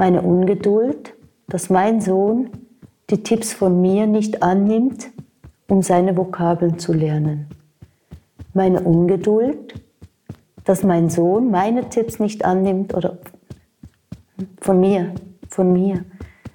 [0.00, 1.14] meine Ungeduld,
[1.46, 2.48] dass mein Sohn
[3.10, 5.10] die Tipps von mir nicht annimmt,
[5.68, 7.48] um seine Vokabeln zu lernen.
[8.54, 9.74] Meine Ungeduld,
[10.64, 13.18] dass mein Sohn meine Tipps nicht annimmt oder
[14.62, 15.12] von mir,
[15.48, 16.06] von mir.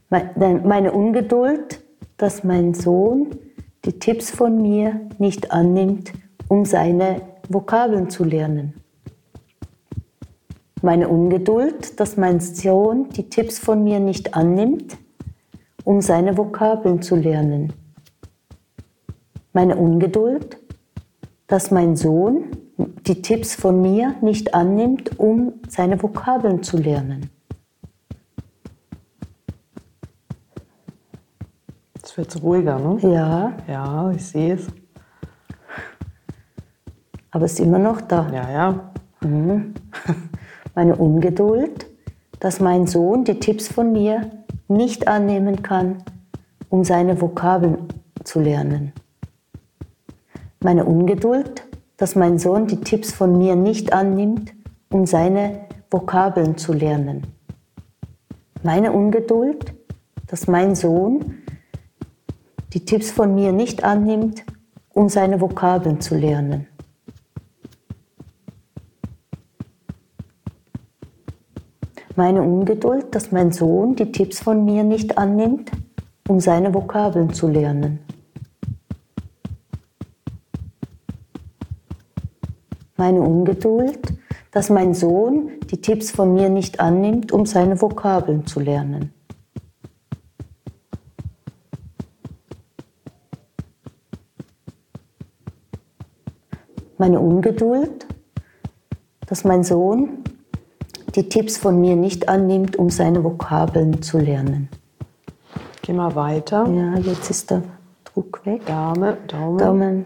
[0.10, 1.84] Meine Ungeduld,
[2.18, 3.28] dass mein Sohn
[3.86, 6.14] die Tipps von mir nicht annimmt,
[6.48, 8.74] um seine Vokabeln zu lernen
[10.86, 14.98] meine Ungeduld, dass mein Sohn die Tipps von mir nicht annimmt,
[15.84, 17.74] um seine Vokabeln zu lernen.
[19.52, 20.58] Meine Ungeduld,
[21.48, 27.32] dass mein Sohn die Tipps von mir nicht annimmt, um seine Vokabeln zu lernen.
[31.96, 33.00] Jetzt wird es ruhiger, ne?
[33.12, 33.54] Ja.
[33.68, 34.68] Ja, ich sehe es.
[37.36, 38.30] Aber es ist immer noch da.
[38.32, 38.92] Ja, ja.
[39.20, 39.74] Mhm
[40.74, 41.86] meine Ungeduld,
[42.40, 44.32] dass mein Sohn die Tipps von mir
[44.70, 45.98] nicht annehmen kann,
[46.70, 47.90] um seine Vokabeln
[48.24, 48.94] zu lernen.
[50.62, 51.66] Meine Ungeduld,
[51.98, 54.54] dass mein Sohn die Tipps von mir nicht annimmt,
[54.90, 57.28] um seine Vokabeln zu lernen.
[58.64, 59.74] Meine Ungeduld,
[60.28, 61.36] dass mein Sohn
[62.74, 64.46] die Tipps von mir nicht annimmt,
[64.94, 66.68] um seine Vokabeln zu lernen.
[72.18, 75.70] Meine Ungeduld, dass mein Sohn die Tipps von mir nicht annimmt,
[76.30, 78.00] um seine Vokabeln zu lernen.
[82.96, 84.14] Meine Ungeduld,
[84.52, 89.12] dass mein Sohn die Tipps von mir nicht annimmt, um seine Vokabeln zu lernen.
[96.98, 98.08] Meine Ungeduld,
[99.28, 100.24] dass mein Sohn
[101.16, 104.70] die Tipps von mir nicht annimmt, um seine Vokabeln zu lernen.
[105.82, 106.68] Geh mal weiter.
[106.68, 107.64] Ja, jetzt ist der
[108.04, 108.66] Druck weg.
[108.66, 109.58] Dame, Daumen.
[109.58, 110.06] Daumen.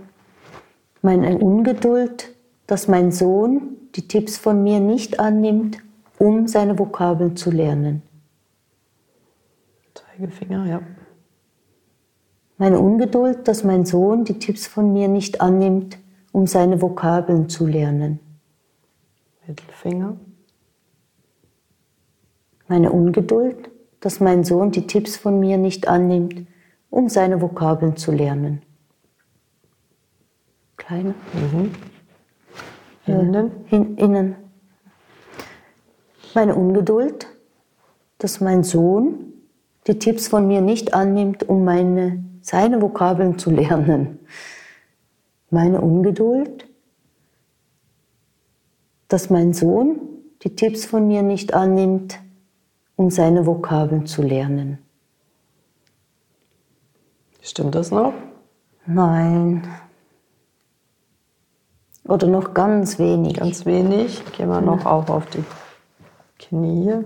[1.01, 2.35] Meine Ungeduld,
[2.67, 5.77] dass mein Sohn die Tipps von mir nicht annimmt,
[6.17, 8.01] um seine Vokabeln zu lernen.
[9.93, 10.81] Zeigefinger, ja.
[12.57, 15.97] Meine Ungeduld, dass mein Sohn die Tipps von mir nicht annimmt,
[16.33, 18.19] um seine Vokabeln zu lernen.
[19.47, 20.17] Mittelfinger.
[22.69, 26.45] Meine Ungeduld, dass mein Sohn die Tipps von mir nicht annimmt,
[26.91, 28.61] um seine Vokabeln zu lernen.
[30.77, 31.15] Kleiner.
[31.33, 31.71] Mhm.
[33.07, 33.51] Innen.
[33.65, 34.35] Hin, innen.
[36.35, 37.25] Meine Ungeduld,
[38.19, 39.33] dass mein Sohn
[39.87, 44.19] die Tipps von mir nicht annimmt, um meine, seine Vokabeln zu lernen.
[45.49, 46.67] Meine Ungeduld,
[49.07, 49.99] dass mein Sohn
[50.43, 52.19] die Tipps von mir nicht annimmt,
[52.99, 54.77] um seine Vokabeln zu lernen.
[57.41, 58.11] Stimmt das noch?
[58.85, 59.65] Nein.
[62.03, 63.37] Oder noch ganz wenig.
[63.37, 64.21] Ganz wenig.
[64.33, 65.45] Gehen wir noch auch auf die
[66.39, 67.05] Knie.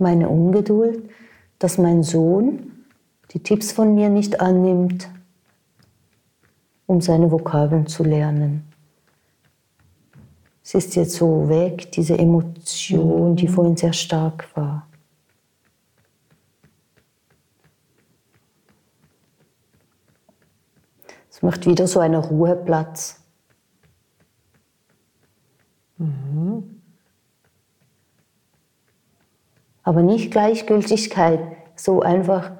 [0.00, 1.08] Meine Ungeduld,
[1.60, 2.72] dass mein Sohn
[3.34, 5.08] die Tipps von mir nicht annimmt,
[6.86, 8.64] um seine Vokabeln zu lernen.
[10.66, 14.88] Es ist jetzt so weg, diese Emotion, die vorhin sehr stark war.
[21.30, 23.20] Es macht wieder so einen Ruheplatz.
[29.84, 31.38] Aber nicht Gleichgültigkeit,
[31.76, 32.50] so einfach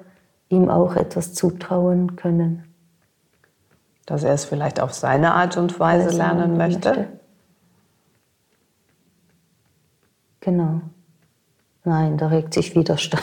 [0.47, 2.73] ihm auch etwas zutrauen können.
[4.05, 6.89] Dass er es vielleicht auf seine Art und Weise Weise lernen lernen möchte.
[6.89, 7.26] möchte.
[10.47, 10.79] Genau.
[11.83, 13.21] Nein, da regt sich Widerstand.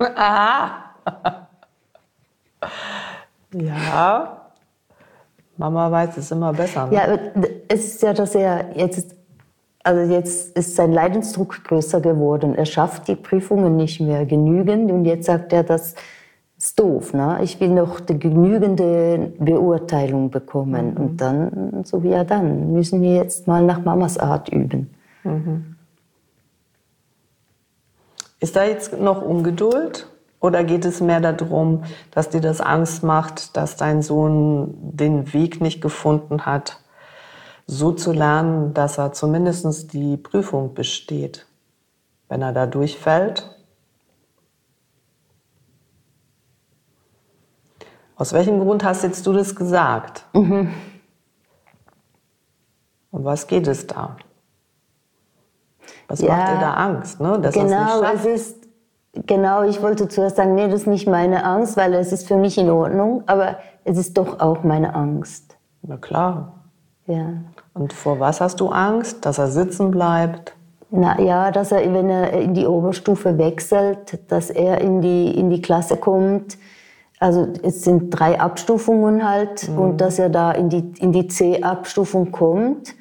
[0.16, 0.84] Aha.
[3.52, 4.40] ja.
[5.58, 6.86] Mama weiß es immer besser.
[6.86, 6.94] Ne?
[6.94, 7.18] Ja,
[7.68, 9.14] es ist ja, dass er jetzt, ist-
[9.84, 12.54] also jetzt ist sein Leidensdruck größer geworden.
[12.54, 15.96] Er schafft die Prüfungen nicht mehr genügend und jetzt sagt er, das
[16.56, 17.12] ist doof.
[17.12, 17.40] Ne?
[17.42, 20.96] Ich will noch die genügende Beurteilung bekommen.
[20.96, 24.88] Und dann, so wie er dann, müssen wir jetzt mal nach Mamas Art üben.
[28.46, 30.06] Ist da jetzt noch Ungeduld?
[30.38, 31.82] Oder geht es mehr darum,
[32.12, 36.78] dass dir das Angst macht, dass dein Sohn den Weg nicht gefunden hat,
[37.66, 41.44] so zu lernen, dass er zumindest die Prüfung besteht?
[42.28, 43.50] Wenn er da durchfällt?
[48.14, 50.24] Aus welchem Grund hast jetzt du das gesagt?
[53.10, 54.16] Um was geht es da?
[56.08, 57.38] Was Ja, macht dir da Angst, ne?
[57.40, 58.56] dass Genau, es ist,
[59.26, 62.36] genau, ich wollte zuerst sagen, nee, das ist nicht meine Angst, weil es ist für
[62.36, 65.56] mich in Ordnung, aber es ist doch auch meine Angst.
[65.82, 66.52] Na klar.
[67.06, 67.28] Ja.
[67.74, 69.24] Und vor was hast du Angst?
[69.24, 70.54] Dass er sitzen bleibt?
[70.90, 75.50] Na ja, dass er, wenn er in die Oberstufe wechselt, dass er in die, in
[75.50, 76.58] die Klasse kommt.
[77.18, 82.30] Also es sind drei Abstufungen halt und dass er da in die, in die C-Abstufung
[82.30, 82.94] kommt.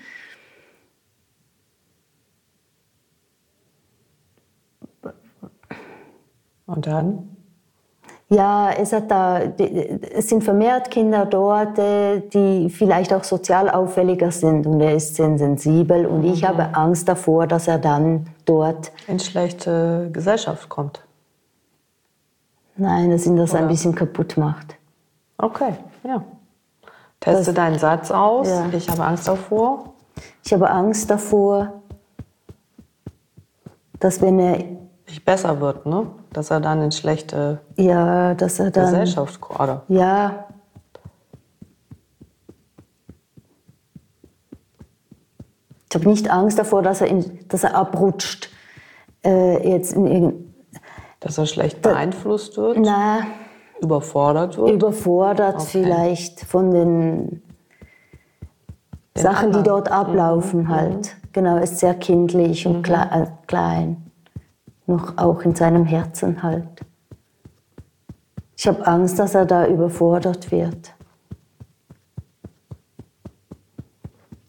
[6.68, 7.30] Und dann?
[8.28, 14.32] Ja, es, hat da, es sind vermehrt Kinder dort, äh, die vielleicht auch sozial auffälliger
[14.32, 18.91] sind und er ist sehr sensibel und ich habe Angst davor, dass er dann dort,
[19.07, 21.03] In schlechte Gesellschaft kommt.
[22.78, 23.68] nein, dass ihn das ein Oder?
[23.68, 24.76] bisschen kaputt macht.
[25.38, 26.24] Okay, ja.
[27.20, 28.47] Teste Das- deinen Satz aus.
[28.49, 28.66] Ja.
[28.72, 29.93] Ich habe Angst davor.
[30.43, 31.74] Ich habe Angst davor,
[33.99, 34.63] dass wenn er,
[35.08, 36.08] Ich besser wird, ne?
[36.34, 39.39] Dass er dann in schlechte ja, dass er dann, Gesellschaft.
[39.60, 39.84] Oder?
[39.88, 40.45] ja,
[45.89, 48.49] ich habe nicht Angst davor, dass er, in, dass er abrutscht,
[49.24, 50.53] äh, jetzt in
[51.20, 52.78] Dass er schlecht beeinflusst wird.
[52.80, 53.20] na,
[53.82, 54.72] Überfordert wird?
[54.72, 55.68] Überfordert Okay.
[55.84, 57.41] vielleicht von den,
[59.16, 59.64] Den Sachen, die anderen.
[59.64, 61.16] dort ablaufen halt.
[61.34, 64.05] Genau, ist sehr kindlich und kle äh, klein.
[64.88, 66.67] Noch auch in seinem Herzen halt.
[68.57, 70.93] Ich habe Angst, dass er da überfordert wird.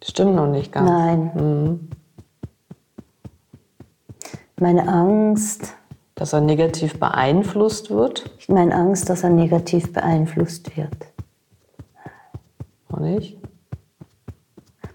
[0.03, 0.89] Stimmt noch nicht ganz.
[0.89, 1.89] Nein.
[4.59, 5.75] Meine Angst,
[6.15, 8.31] Dass er negativ beeinflusst wird?
[8.49, 10.97] meine Angst, dass er negativ beeinflusst wird.
[12.89, 13.37] Noch nicht?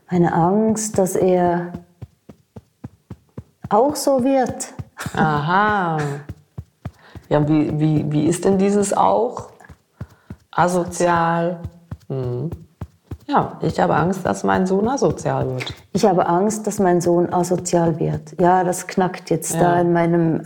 [0.09, 1.73] Meine Angst, dass er
[3.69, 4.73] auch so wird.
[5.13, 5.97] Aha.
[7.29, 9.49] Ja, wie, wie, wie ist denn dieses auch?
[10.51, 11.59] Asozial.
[12.09, 12.49] Hm.
[13.27, 15.73] Ja, ich habe Angst, dass mein Sohn asozial wird.
[15.93, 18.39] Ich habe Angst, dass mein Sohn asozial wird.
[18.41, 19.81] Ja, das knackt jetzt da Ja.
[19.81, 20.41] in meinem.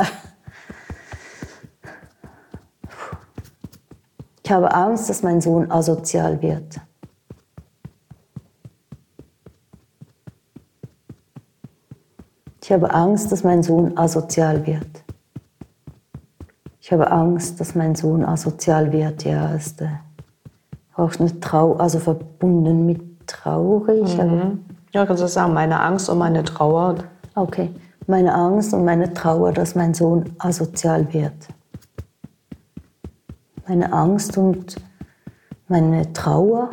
[4.43, 6.79] Ich habe Angst, dass mein Sohn asozial wird.
[12.65, 14.87] Ich habe Angst, dass mein Sohn asozial wird.
[16.81, 19.23] Ich habe Angst, dass mein Sohn asozial wird.
[19.23, 19.89] Ja, ist äh,
[20.95, 24.19] auch eine Trau, also verbunden mit traurig.
[24.19, 24.53] aber
[24.93, 26.95] Ja, kannst du sagen, meine Angst und meine Trauer.
[27.35, 27.69] Okay,
[28.07, 31.47] meine Angst und meine Trauer, dass mein Sohn asozial wird.
[33.67, 34.75] Meine Angst und
[35.67, 36.71] meine Trauer,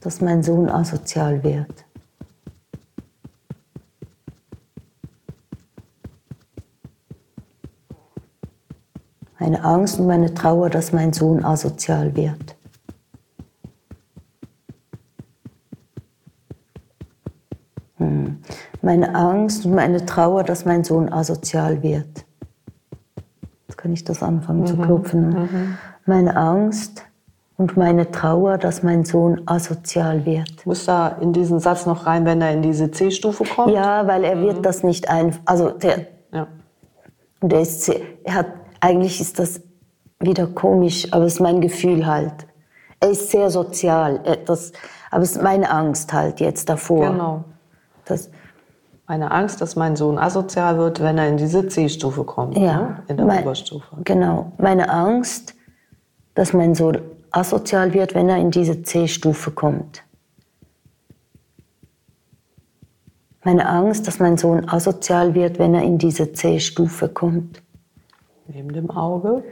[0.00, 1.84] dass mein Sohn asozial wird.
[9.38, 12.58] Meine Angst und meine Trauer, dass mein Sohn asozial wird.
[18.88, 22.24] meine Angst und meine Trauer, dass mein Sohn asozial wird.
[23.66, 25.76] Jetzt kann ich das anfangen zu klopfen.
[26.06, 27.04] Meine Angst
[27.58, 30.64] und meine Trauer, dass mein Sohn asozial wird.
[30.64, 33.74] Muss da in diesen Satz noch rein, wenn er in diese C-Stufe kommt?
[33.74, 36.46] Ja, weil er wird das nicht ein, also der, ja.
[37.40, 37.90] und er ist,
[38.24, 38.46] er hat,
[38.80, 39.60] eigentlich ist das
[40.20, 42.46] wieder komisch, aber es ist mein Gefühl halt.
[43.00, 44.72] Er ist sehr sozial, er- das,
[45.10, 47.10] aber es ist meine Angst halt jetzt davor.
[47.10, 47.44] Genau.
[48.04, 48.30] Das,
[49.06, 52.58] Meine Angst, dass mein Sohn asozial wird, wenn er in diese C-Stufe kommt.
[52.58, 53.02] Ja, ne?
[53.08, 53.96] In der mein- Oberstufe.
[54.04, 54.52] Genau.
[54.58, 55.54] Meine Angst,
[56.34, 56.98] dass mein Sohn
[57.30, 60.02] asozial wird, wenn er in diese C-Stufe kommt.
[63.44, 67.62] Meine Angst, dass mein Sohn asozial wird, wenn er in diese C-Stufe kommt.
[68.50, 69.44] Neben dem Auge.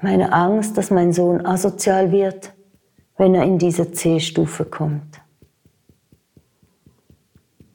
[0.00, 2.54] Meine Angst, dass mein Sohn asozial wird,
[3.16, 5.20] wenn er in diese C-Stufe kommt.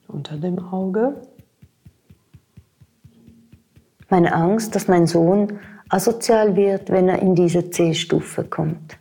[0.08, 1.20] Unter dem Auge.
[4.08, 5.58] Meine Angst, dass mein Sohn
[5.90, 8.98] asozial wird, wenn er in diese C-Stufe kommt.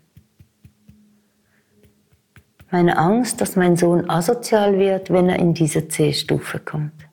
[2.72, 7.09] Meine Angst, dass mein Sohn asozial wird, wenn er in diese C-Stufe kommt.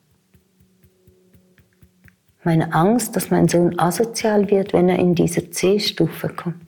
[2.47, 6.65] Meine Angst, dass mein Sohn asozial wird, wenn er in diese C-Stufe kommt.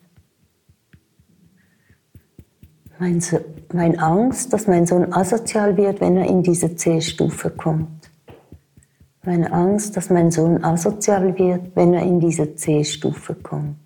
[3.00, 3.40] Mein so
[3.72, 8.12] meine Angst, dass mein Sohn asozial wird, wenn er in diese C-Stufe kommt.
[9.24, 13.78] Meine Angst, dass mein Sohn asozial wird, wenn er in diese C-Stufe kommt.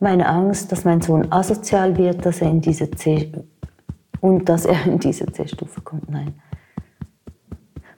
[0.00, 3.30] Meine Angst, dass mein Sohn asozial wird, dass er in diese C
[4.20, 6.10] und dass er in diese C-Stufe kommt.
[6.10, 6.34] Nein.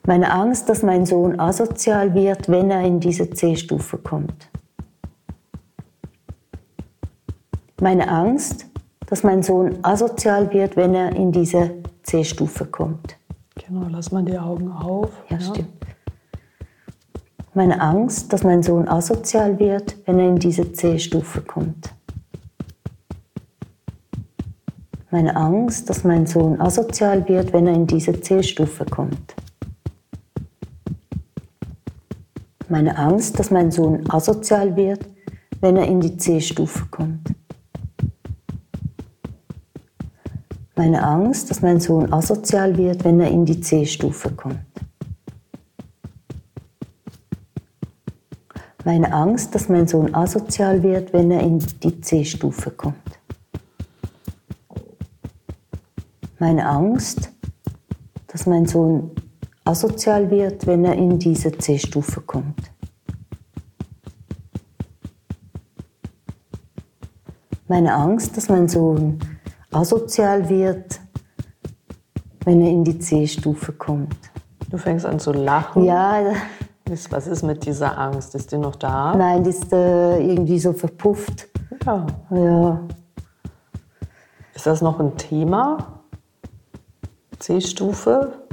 [0.05, 4.49] Meine Angst, dass mein Sohn asozial wird, wenn er in diese C-Stufe kommt.
[7.81, 8.65] Meine Angst,
[9.05, 11.71] dass mein Sohn asozial wird, wenn er in diese
[12.03, 13.17] C-Stufe kommt.
[13.55, 15.11] Genau, lass mal die Augen auf.
[15.29, 15.69] Ja, stimmt.
[17.53, 21.93] Meine Angst, dass mein Sohn asozial wird, wenn er in diese C-Stufe kommt.
[25.11, 29.35] Meine Angst, dass mein Sohn asozial wird, wenn er in diese C-Stufe kommt.
[32.71, 35.03] Meine Angst, dass mein Sohn asozial wird,
[35.59, 37.33] wenn er in die C-Stufe kommt.
[40.75, 44.59] Meine Angst, dass mein Sohn asozial wird, wenn er in die C-Stufe kommt.
[48.85, 53.19] Meine Angst, dass mein Sohn asozial wird, wenn er in die C-Stufe kommt.
[56.37, 57.31] Meine Angst,
[58.27, 59.09] dass mein Sohn
[59.69, 62.71] asozial wird, wenn er in diese C-Stufe kommt.
[67.67, 69.19] Meine Angst, dass mein Sohn
[69.71, 70.99] asozial wird,
[72.45, 74.17] wenn er in die C-Stufe kommt.
[74.71, 75.83] Du fängst an zu lachen.
[75.83, 76.33] Ja,
[77.11, 78.33] Was ist mit dieser Angst?
[78.33, 79.13] Ist die noch da?
[79.15, 81.47] Nein, die ist äh, irgendwie so verpufft.
[81.85, 82.07] Ja.
[82.31, 82.81] Ja,
[84.55, 86.01] Ist das noch ein Thema?
[87.37, 88.48] C-Stufe?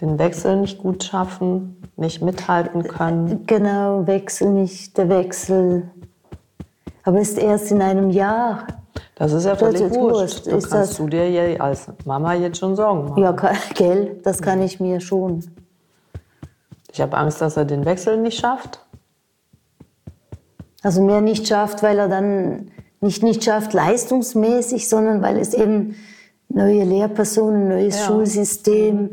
[0.00, 3.44] Den Wechsel nicht gut schaffen, nicht mithalten können?
[3.46, 5.90] genau, Wechsel nicht, der Wechsel.
[7.04, 8.66] Aber ist erst in einem Jahr.
[9.14, 10.46] Das ist ja völlig ist wurscht.
[10.46, 13.22] Du Ist kannst das- du dir ja als Mama jetzt schon Sorgen machen.
[13.22, 13.32] Ja,
[13.74, 15.44] gell, das kann ich mir schon.
[16.92, 18.80] Ich habe Angst, dass er den Wechsel nicht schafft.
[20.82, 22.70] Also mehr nicht schafft, weil er dann
[23.02, 25.94] nicht nicht schafft leistungsmäßig, sondern weil es eben
[26.48, 28.06] neue Lehrpersonen, neues Ja.
[28.06, 29.10] Schulsystem,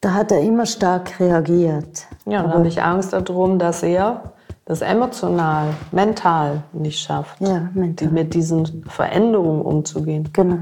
[0.00, 2.06] da hat er immer stark reagiert.
[2.26, 4.32] Ja, dann habe ich Angst darum, dass er
[4.64, 8.08] das emotional, mental nicht schafft, Ja, mental.
[8.08, 10.28] mit diesen Veränderungen umzugehen.
[10.32, 10.58] Genau.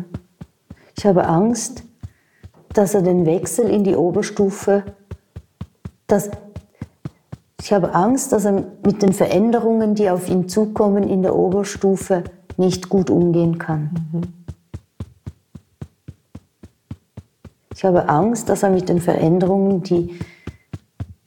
[0.96, 1.84] Ich habe Angst,
[2.72, 4.82] dass er den Wechsel in die Oberstufe,
[6.06, 6.30] dass
[7.60, 12.24] ich habe Angst, dass er mit den Veränderungen, die auf ihn zukommen in der Oberstufe,
[12.56, 13.90] nicht gut umgehen kann.
[17.78, 20.18] Ich habe Angst, dass er mit den Veränderungen, die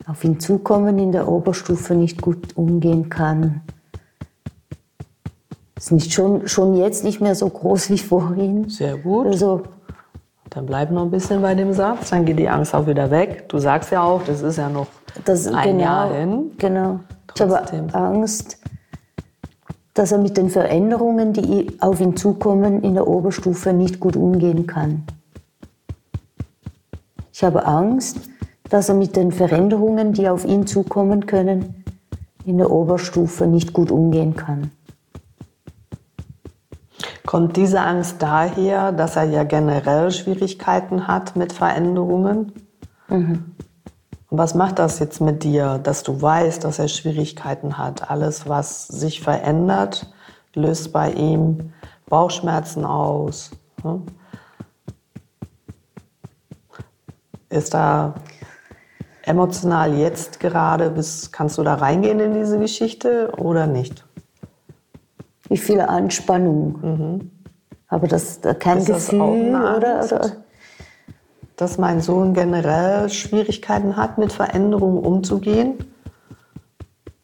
[0.06, 3.62] auf ihn zukommen in der Oberstufe, nicht gut umgehen kann.
[5.78, 8.68] Ist nicht schon, schon jetzt nicht mehr so groß wie vorhin.
[8.68, 9.28] Sehr gut.
[9.28, 9.64] Also,
[10.50, 13.48] Dann bleib noch ein bisschen bei dem Satz, dann geht die Angst auch wieder weg.
[13.48, 14.88] Du sagst ja auch, das ist ja noch
[15.24, 16.52] das ein genau, Jahr hin.
[16.58, 17.00] Genau.
[17.30, 17.94] Ich Trotzdem.
[17.94, 18.58] habe Angst,
[19.94, 24.68] dass er mit den Veränderungen, die auf ihn zukommen, in der Oberstufe nicht gut umgehen
[24.68, 25.06] kann.
[27.42, 28.18] Ich habe Angst,
[28.70, 31.84] dass er mit den Veränderungen, die auf ihn zukommen können,
[32.46, 34.70] in der Oberstufe nicht gut umgehen kann.
[37.26, 42.52] Kommt diese Angst daher, dass er ja generell Schwierigkeiten hat mit Veränderungen?
[44.30, 48.12] Und was macht das jetzt mit dir, dass du weißt, dass er Schwierigkeiten hat?
[48.12, 50.14] Alles, was sich verändert,
[50.54, 51.74] löst bei ihm
[52.08, 53.50] Bauchschmerzen aus.
[53.84, 54.00] ne?
[57.52, 58.16] Ist da
[59.24, 64.06] emotional jetzt gerade, bis, kannst du da reingehen in diese Geschichte oder nicht?
[65.50, 67.30] Wie viel Anspannung.
[67.90, 70.32] Aber das da kein Ist das auch Gefühl, eine oder, oder?
[71.58, 75.76] dass mein Sohn generell Schwierigkeiten hat, mit Veränderungen umzugehen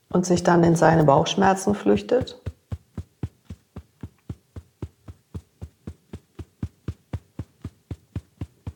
[0.09, 2.41] und sich dann in seine Bauchschmerzen flüchtet?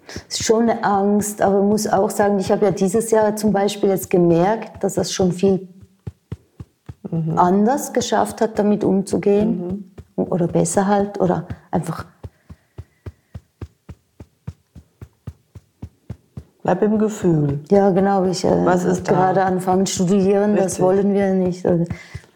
[0.08, 3.52] Es ist schon eine Angst, aber muss auch sagen, ich habe ja dieses Jahr zum
[3.54, 5.68] Beispiel jetzt gemerkt, dass er es schon viel
[7.36, 9.96] anders geschafft hat, damit umzugehen.
[10.16, 12.06] Oder besser halt, oder einfach,
[16.64, 17.60] Bleib im Gefühl.
[17.72, 19.14] ja genau, ich äh, Was ist da?
[19.14, 20.84] gerade anfangen zu studieren, das Richtig.
[20.84, 21.66] wollen wir nicht.
[21.66, 21.86] Also,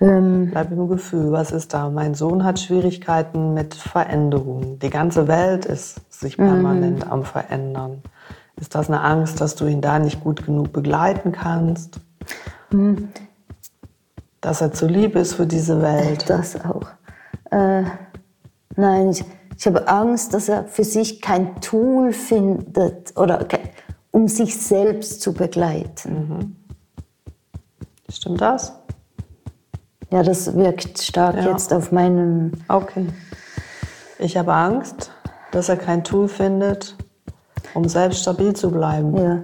[0.02, 1.32] ähm, Bleib im Gefühl.
[1.32, 1.90] Was ist da?
[1.90, 4.80] Mein Sohn hat Schwierigkeiten mit Veränderungen.
[4.80, 8.02] Die ganze Welt ist sich permanent am Verändern.
[8.60, 12.00] Ist das eine Angst, dass du ihn da nicht gut genug begleiten kannst?
[14.42, 16.30] Dass er zu lieb ist für diese Welt?
[16.30, 16.88] das auch.
[17.52, 17.84] Äh,
[18.76, 19.24] nein, ich,
[19.58, 23.60] ich habe Angst, dass er für sich kein Tool findet, oder ke-
[24.16, 26.56] um sich selbst zu begleiten.
[28.10, 28.72] Stimmt das?
[30.10, 31.52] Ja, das wirkt stark Ja.
[31.52, 32.64] jetzt auf meinen.
[32.70, 33.08] Okay.
[34.18, 35.12] Ich habe Angst,
[35.52, 36.96] dass er kein Tool findet,
[37.74, 39.18] um selbst stabil zu bleiben.
[39.18, 39.42] Ja.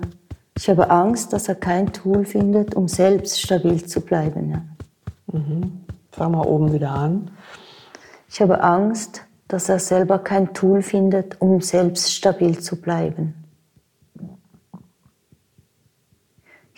[0.56, 4.52] Ich habe Angst, dass er kein Tool findet, um selbst stabil zu bleiben.
[4.52, 4.62] Ja.
[6.12, 7.30] Fang mal oben wieder an.
[8.30, 13.41] Ich habe Angst, dass er selber kein Tool findet, um selbst stabil zu bleiben.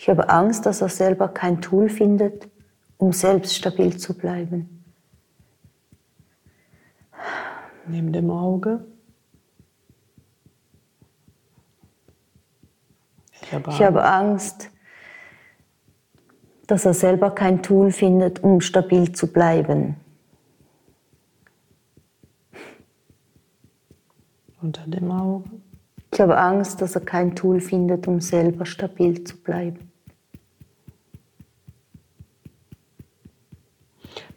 [0.04, 2.46] Ich habe Angst, dass er selber kein Tool findet,
[2.98, 4.84] um selbst stabil zu bleiben.
[7.86, 8.84] Neben dem Auge.
[13.40, 14.68] Ich habe Ich habe Angst,
[16.66, 19.96] dass er selber kein Tool findet, um stabil zu bleiben.
[24.60, 25.48] unter dem Auge.
[26.12, 29.93] Ich habe Angst, dass er kein Tool findet, um selber stabil zu bleiben.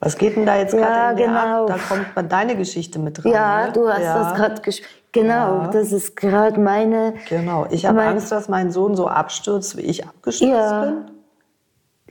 [0.07, 1.63] Was geht denn da jetzt Ja, gerade genau.
[1.65, 1.67] ab?
[1.67, 3.33] Da kommt mal deine Geschichte mit rein.
[3.33, 3.73] Ja, ne?
[3.73, 4.81] du hast Ja, das gerade gesch
[5.11, 5.67] Genau, Ja.
[5.67, 7.15] das ist gerade meine.
[7.27, 7.65] Genau.
[7.71, 10.81] Ich habe mein- Angst, dass mein Sohn so abstürzt, wie ich abgestürzt Ja.
[10.85, 11.11] bin.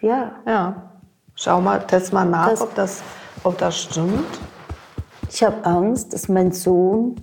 [0.02, 0.82] Ja, Ja.
[1.36, 3.02] Schau mal, test mal nach, Das- ob, das,
[3.44, 4.26] ob das stimmt.
[5.30, 7.16] ich habe Angst, dass mein Sohn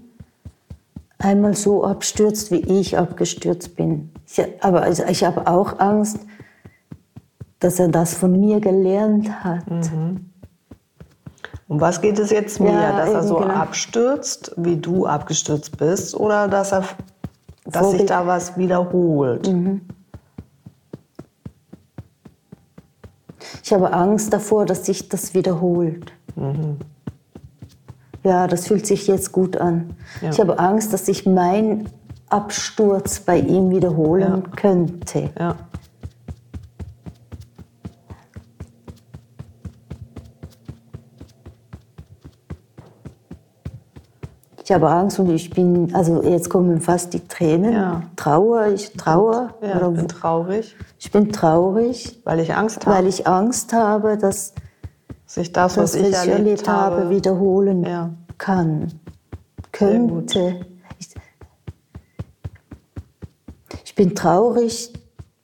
[1.20, 4.12] einmal so abstürzt, wie ich abgestürzt bin.
[4.28, 6.18] Ich, aber also ich habe auch Angst,
[7.60, 9.70] dass er das von mir gelernt hat.
[9.70, 10.30] Mhm.
[11.68, 12.74] Um was geht es jetzt mehr?
[12.74, 13.54] Ja, dass er so genau.
[13.54, 16.84] abstürzt, wie du abgestürzt bist, oder dass er
[17.66, 19.50] dass sich da was wiederholt?
[23.64, 26.12] Ich habe Angst davor, dass sich das wiederholt.
[28.24, 29.96] Ja, das fühlt sich jetzt gut an.
[30.22, 30.30] Ja.
[30.30, 31.90] Ich habe Angst, dass sich mein
[32.30, 35.30] Absturz bei ihm wiederholen könnte.
[35.40, 35.56] Ja.
[44.64, 47.74] Ich habe Angst und ich bin, also jetzt kommen fast die Tränen.
[47.74, 48.04] Ja.
[48.16, 49.54] Trauer, ich trauer.
[49.62, 53.74] Ja, oder ich bin traurig, ich bin traurig, weil ich Angst habe, weil ich Angst
[53.74, 54.54] habe, dass
[55.26, 58.12] sich das, was das, ich was erlebt, habe, wiederholen Ja.
[58.38, 58.88] kann,
[59.74, 60.66] könnte.
[60.98, 61.10] Ich,
[63.84, 64.94] ich bin traurig,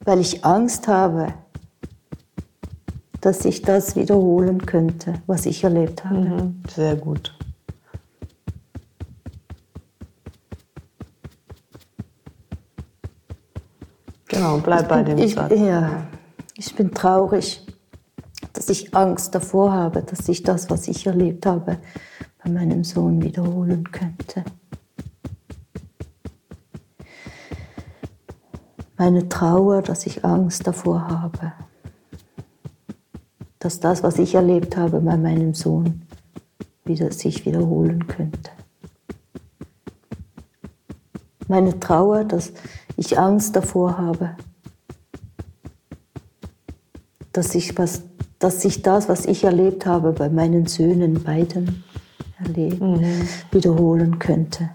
[0.06, 1.34] weil ich Angst habe,
[3.20, 6.20] dass ich das wiederholen könnte, was ich erlebt habe.
[6.20, 7.34] Mhm, Sehr gut.
[14.40, 15.52] Genau, bleib bei dem ich, Satz.
[15.54, 16.06] Ja,
[16.54, 17.60] ich bin traurig,
[18.54, 21.76] dass ich Angst davor habe, dass ich das, was ich erlebt habe,
[22.42, 24.44] bei meinem Sohn wiederholen könnte.
[28.96, 31.52] Meine Trauer, dass ich Angst davor habe,
[33.58, 36.06] dass das, was ich erlebt habe bei meinem Sohn,
[36.86, 38.52] wieder, sich wiederholen könnte.
[41.46, 42.54] Meine Trauer, dass
[42.96, 44.36] ich Angst davor habe,
[47.32, 48.02] dass ich, was,
[48.38, 51.84] dass ich das, was ich erlebt habe bei meinen Söhnen, beiden
[52.44, 54.70] erleben, wiederholen könnte.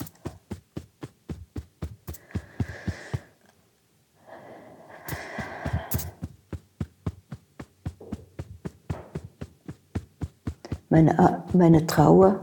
[10.90, 12.42] Meine, A- meine Trauer,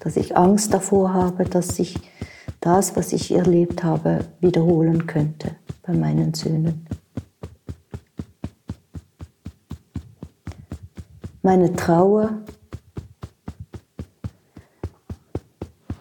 [0.00, 1.94] dass ich Angst davor habe, dass ich
[2.64, 6.86] das, was ich erlebt habe, wiederholen könnte bei meinen Söhnen.
[11.42, 12.38] Meine Trauer,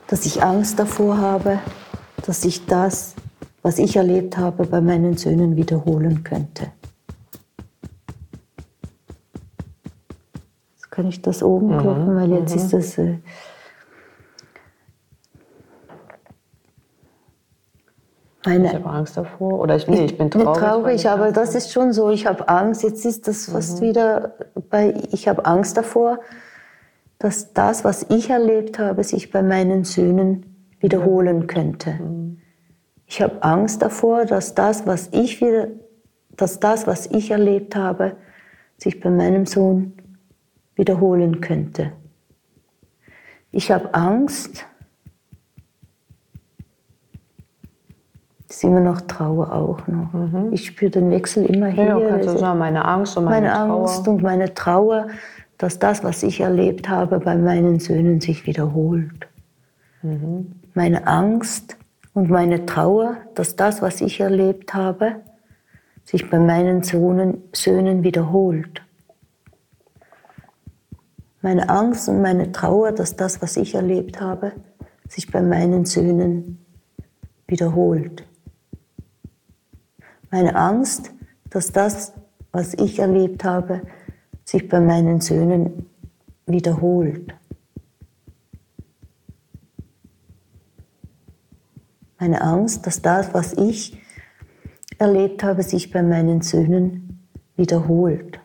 [0.07, 1.59] dass ich Angst davor habe,
[2.25, 3.15] dass ich das,
[3.61, 6.71] was ich erlebt habe, bei meinen Söhnen wiederholen könnte.
[10.75, 12.97] Jetzt kann ich das oben kloppen, weil jetzt ist das...
[12.97, 13.17] Äh,
[18.45, 19.59] meine, Ich habe Angst davor.
[19.59, 20.47] Oder ich, nee, ich bin traurig.
[20.49, 22.09] nicht traurig, aber das ist schon so.
[22.09, 22.83] Ich habe Angst.
[22.83, 23.85] Jetzt ist das fast Mhm.
[23.85, 24.33] wieder
[24.69, 24.93] bei.
[25.11, 26.19] Ich habe Angst davor,
[27.19, 30.45] dass das, was ich erlebt habe, sich bei meinen Söhnen
[30.79, 31.91] wiederholen könnte.
[31.93, 32.39] Mhm.
[33.05, 35.67] Ich habe Angst davor, dass das, was ich wieder,
[36.35, 38.15] dass das, was ich erlebt habe,
[38.77, 39.93] sich bei meinem Sohn
[40.75, 41.91] wiederholen könnte.
[43.51, 44.65] Ich habe Angst.
[48.53, 50.51] Ist immer noch Trauer auch noch.
[50.51, 51.75] Ich spüre den Wechsel immer Mhm.
[51.77, 52.07] Ja, hier.
[52.07, 53.79] ja, Also sagen, meine Angst und meine, meine Trauer.
[53.81, 55.07] Angst und meine Trauer,
[55.57, 59.27] dass das, was ich erlebt habe, bei meinen Söhnen sich wiederholt.
[60.03, 60.51] Mhm.
[60.75, 61.77] Meine Angst
[62.13, 65.15] und meine Trauer, dass das, was ich erlebt habe,
[66.03, 68.81] sich bei meinen Sohnen, Söhnen wiederholt.
[71.41, 74.51] Meine Angst und meine Trauer, dass das, was ich erlebt habe,
[75.09, 76.59] sich bei meinen Söhnen
[77.47, 78.23] wiederholt.
[80.33, 81.11] Meine Angst,
[81.51, 82.11] dass das,
[82.51, 83.83] was ich erlebt habe,
[84.43, 85.85] sich bei meinen Söhnen
[86.47, 87.35] wiederholt.
[92.17, 94.01] Meine Angst, dass das, was ich
[94.97, 98.39] erlebt habe, sich bei meinen Söhnen wiederholt.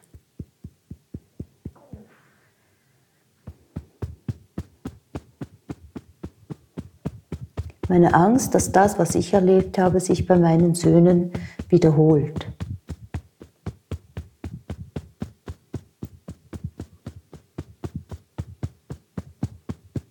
[7.88, 11.32] Meine Angst, dass das, was ich erlebt habe, sich bei meinen Söhnen
[11.70, 12.46] wiederholt.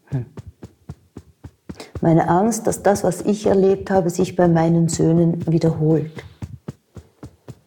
[0.07, 0.25] Hm.
[2.01, 6.23] Meine Angst, dass das, was ich erlebt habe, sich bei meinen Söhnen wiederholt.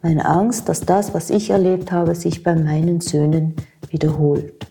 [0.02, 3.54] Meine Angst, dass das, was ich erlebt habe, sich bei meinen Söhnen
[3.90, 4.66] wiederholt.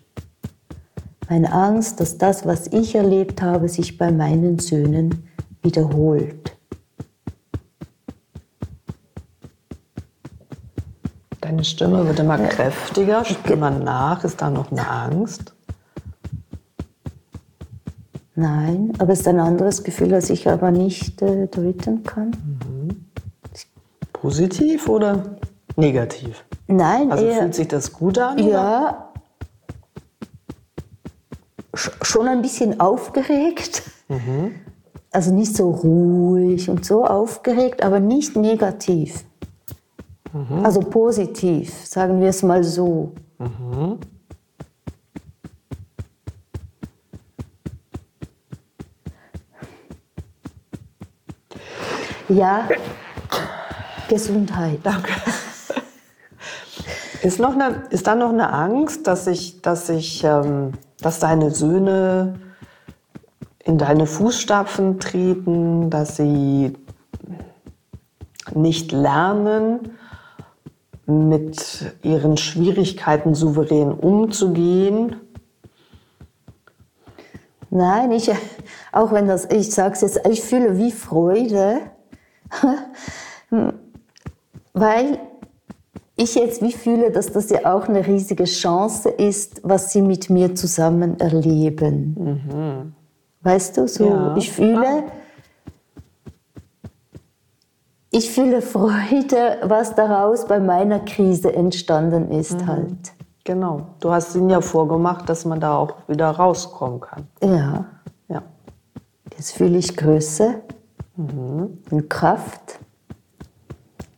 [1.29, 5.28] Meine Angst, dass das, was ich erlebt habe, sich bei meinen Söhnen
[5.73, 6.55] wiederholt.
[11.41, 13.23] Deine Stimme wird immer kräftiger.
[13.23, 14.23] Spür mal nach.
[14.23, 15.53] Ist da noch eine Angst?
[18.35, 22.31] Nein, aber es ist ein anderes Gefühl, das ich aber nicht äh, deuten kann.
[24.13, 25.23] Positiv oder
[25.75, 26.43] negativ?
[26.67, 28.37] Nein, Also eher, fühlt sich das gut an?
[28.39, 29.09] ja,
[31.73, 33.83] sch- schon ein bisschen aufgeregt.
[35.11, 39.25] Also nicht so ruhig und so aufgeregt, aber nicht negativ.
[40.63, 43.13] Also positiv, sagen wir es mal so.
[52.27, 52.69] Ja,
[54.07, 54.79] Gesundheit.
[54.83, 55.11] Danke.
[57.23, 61.51] Ist, noch eine, ist da noch eine Angst, dass, ich, dass, ich, ähm, dass deine
[61.51, 62.39] Söhne
[63.63, 66.73] in deine Fußstapfen treten, dass sie
[68.53, 69.91] nicht lernen,
[71.05, 75.15] mit ihren Schwierigkeiten souverän umzugehen?
[77.71, 78.31] Nein, ich,
[78.91, 81.81] auch wenn das, ich sage es jetzt, ich fühle wie Freude,
[84.73, 85.19] weil
[86.15, 90.29] ich jetzt wie fühle, dass das ja auch eine riesige Chance ist, was sie mit
[90.29, 92.68] mir zusammen erleben.
[93.41, 94.35] Weißt du, so, Ja.
[94.37, 95.03] ich fühle,
[98.11, 103.13] ich fühle Freude, was daraus bei meiner Krise entstanden ist halt.
[103.45, 103.87] Genau.
[103.99, 107.27] Du hast ihnen ja vorgemacht, dass man da auch wieder rauskommen kann.
[107.41, 107.85] Ja,
[108.27, 108.43] Ja.
[109.37, 110.55] jetzt fühle ich Größe
[111.17, 112.79] und Kraft.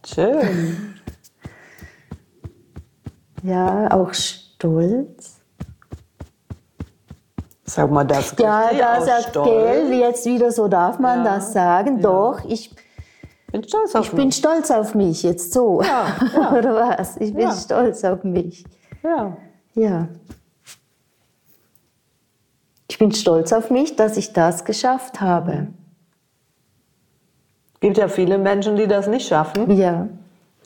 [0.06, 0.96] Schön.
[3.44, 5.31] Ja, auch stolz.
[7.64, 9.34] Sag mal, das Ja, da sagt.
[9.34, 12.02] Gell, jetzt wieder so darf man Ja, das sagen.
[12.02, 12.74] Doch, ich,
[13.52, 15.82] bin stolz auf ich bin stolz auf mich, jetzt so.
[15.82, 16.52] Ja, ja.
[16.58, 17.18] Oder was?
[17.18, 17.52] Ich bin Ja.
[17.54, 18.66] stolz auf mich.
[19.04, 19.38] Ja.
[19.74, 20.08] Ja.
[22.90, 25.68] Ich bin stolz auf mich, dass ich das geschafft habe.
[27.80, 29.72] Gibt ja viele Menschen, die das nicht schaffen.
[29.72, 30.08] Ja.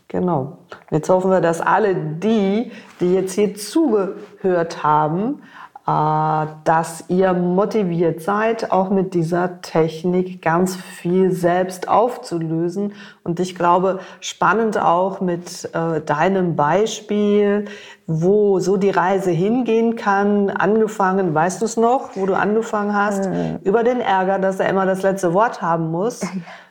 [0.08, 0.58] Genau.
[0.92, 5.42] Jetzt hoffen wir, dass alle die, die jetzt hier zugehört haben,
[5.86, 12.94] dass ihr motiviert seid, auch mit dieser Technik ganz viel selbst aufzulösen.
[13.24, 17.66] Und ich glaube, spannend auch mit äh, deinem Beispiel,
[18.08, 20.50] wo so die Reise hingehen kann.
[20.50, 23.30] Angefangen, weißt du es noch, wo du angefangen hast?
[23.64, 26.22] Über den Ärger, dass er immer das letzte Wort haben muss,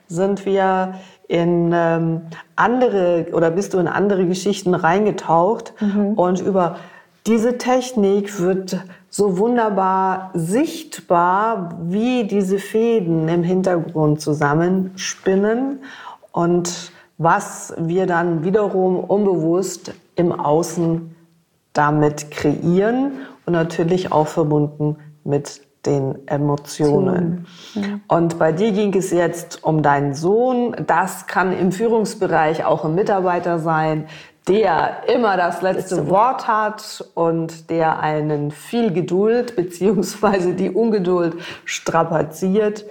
[0.08, 0.94] sind wir
[1.28, 2.22] in ähm,
[2.56, 5.72] andere oder bist du in andere Geschichten reingetaucht
[6.16, 6.76] und über
[7.26, 15.80] diese Technik wird so wunderbar sichtbar, wie diese Fäden im Hintergrund zusammenspinnen
[16.32, 21.14] und was wir dann wiederum unbewusst im Außen
[21.72, 23.12] damit kreieren
[23.46, 27.46] und natürlich auch verbunden mit den Emotionen.
[28.08, 30.74] Und bei dir ging es jetzt um deinen Sohn.
[30.86, 34.06] Das kann im Führungsbereich auch ein Mitarbeiter sein,
[34.48, 42.84] der immer das letzte Wort hat und der einen viel Geduld beziehungsweise die Ungeduld strapaziert.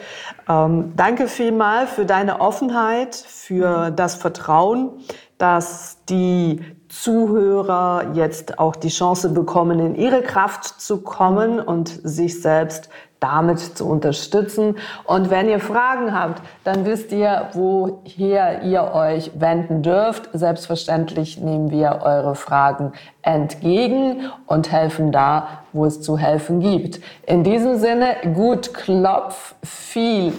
[0.49, 4.91] Ähm, danke vielmal für deine Offenheit, für das Vertrauen,
[5.37, 12.41] dass die Zuhörer jetzt auch die Chance bekommen, in ihre Kraft zu kommen und sich
[12.41, 12.89] selbst
[13.23, 14.75] damit zu unterstützen.
[15.05, 20.29] Und wenn ihr Fragen habt, dann wisst ihr, woher ihr euch wenden dürft.
[20.33, 26.99] Selbstverständlich nehmen wir eure Fragen entgegen und helfen da, wo es zu helfen gibt.
[27.25, 30.33] In diesem Sinne, gut Klopf, viel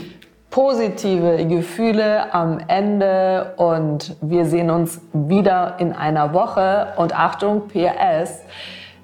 [0.50, 6.92] positive Gefühle am Ende und wir sehen uns wieder in einer Woche.
[6.96, 8.42] Und Achtung, PS.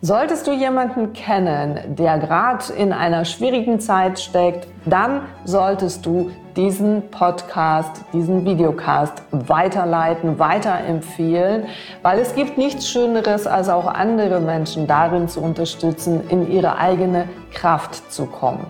[0.03, 7.11] Solltest du jemanden kennen, der gerade in einer schwierigen Zeit steckt, dann solltest du diesen
[7.11, 11.65] Podcast, diesen Videocast weiterleiten, weiterempfehlen,
[12.01, 17.29] weil es gibt nichts Schöneres, als auch andere Menschen darin zu unterstützen, in ihre eigene
[17.53, 18.65] Kraft zu kommen.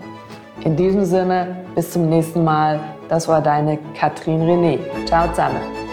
[0.65, 2.79] In diesem Sinne, bis zum nächsten Mal.
[3.07, 4.79] Das war deine Katrin René.
[5.05, 5.90] Ciao zusammen.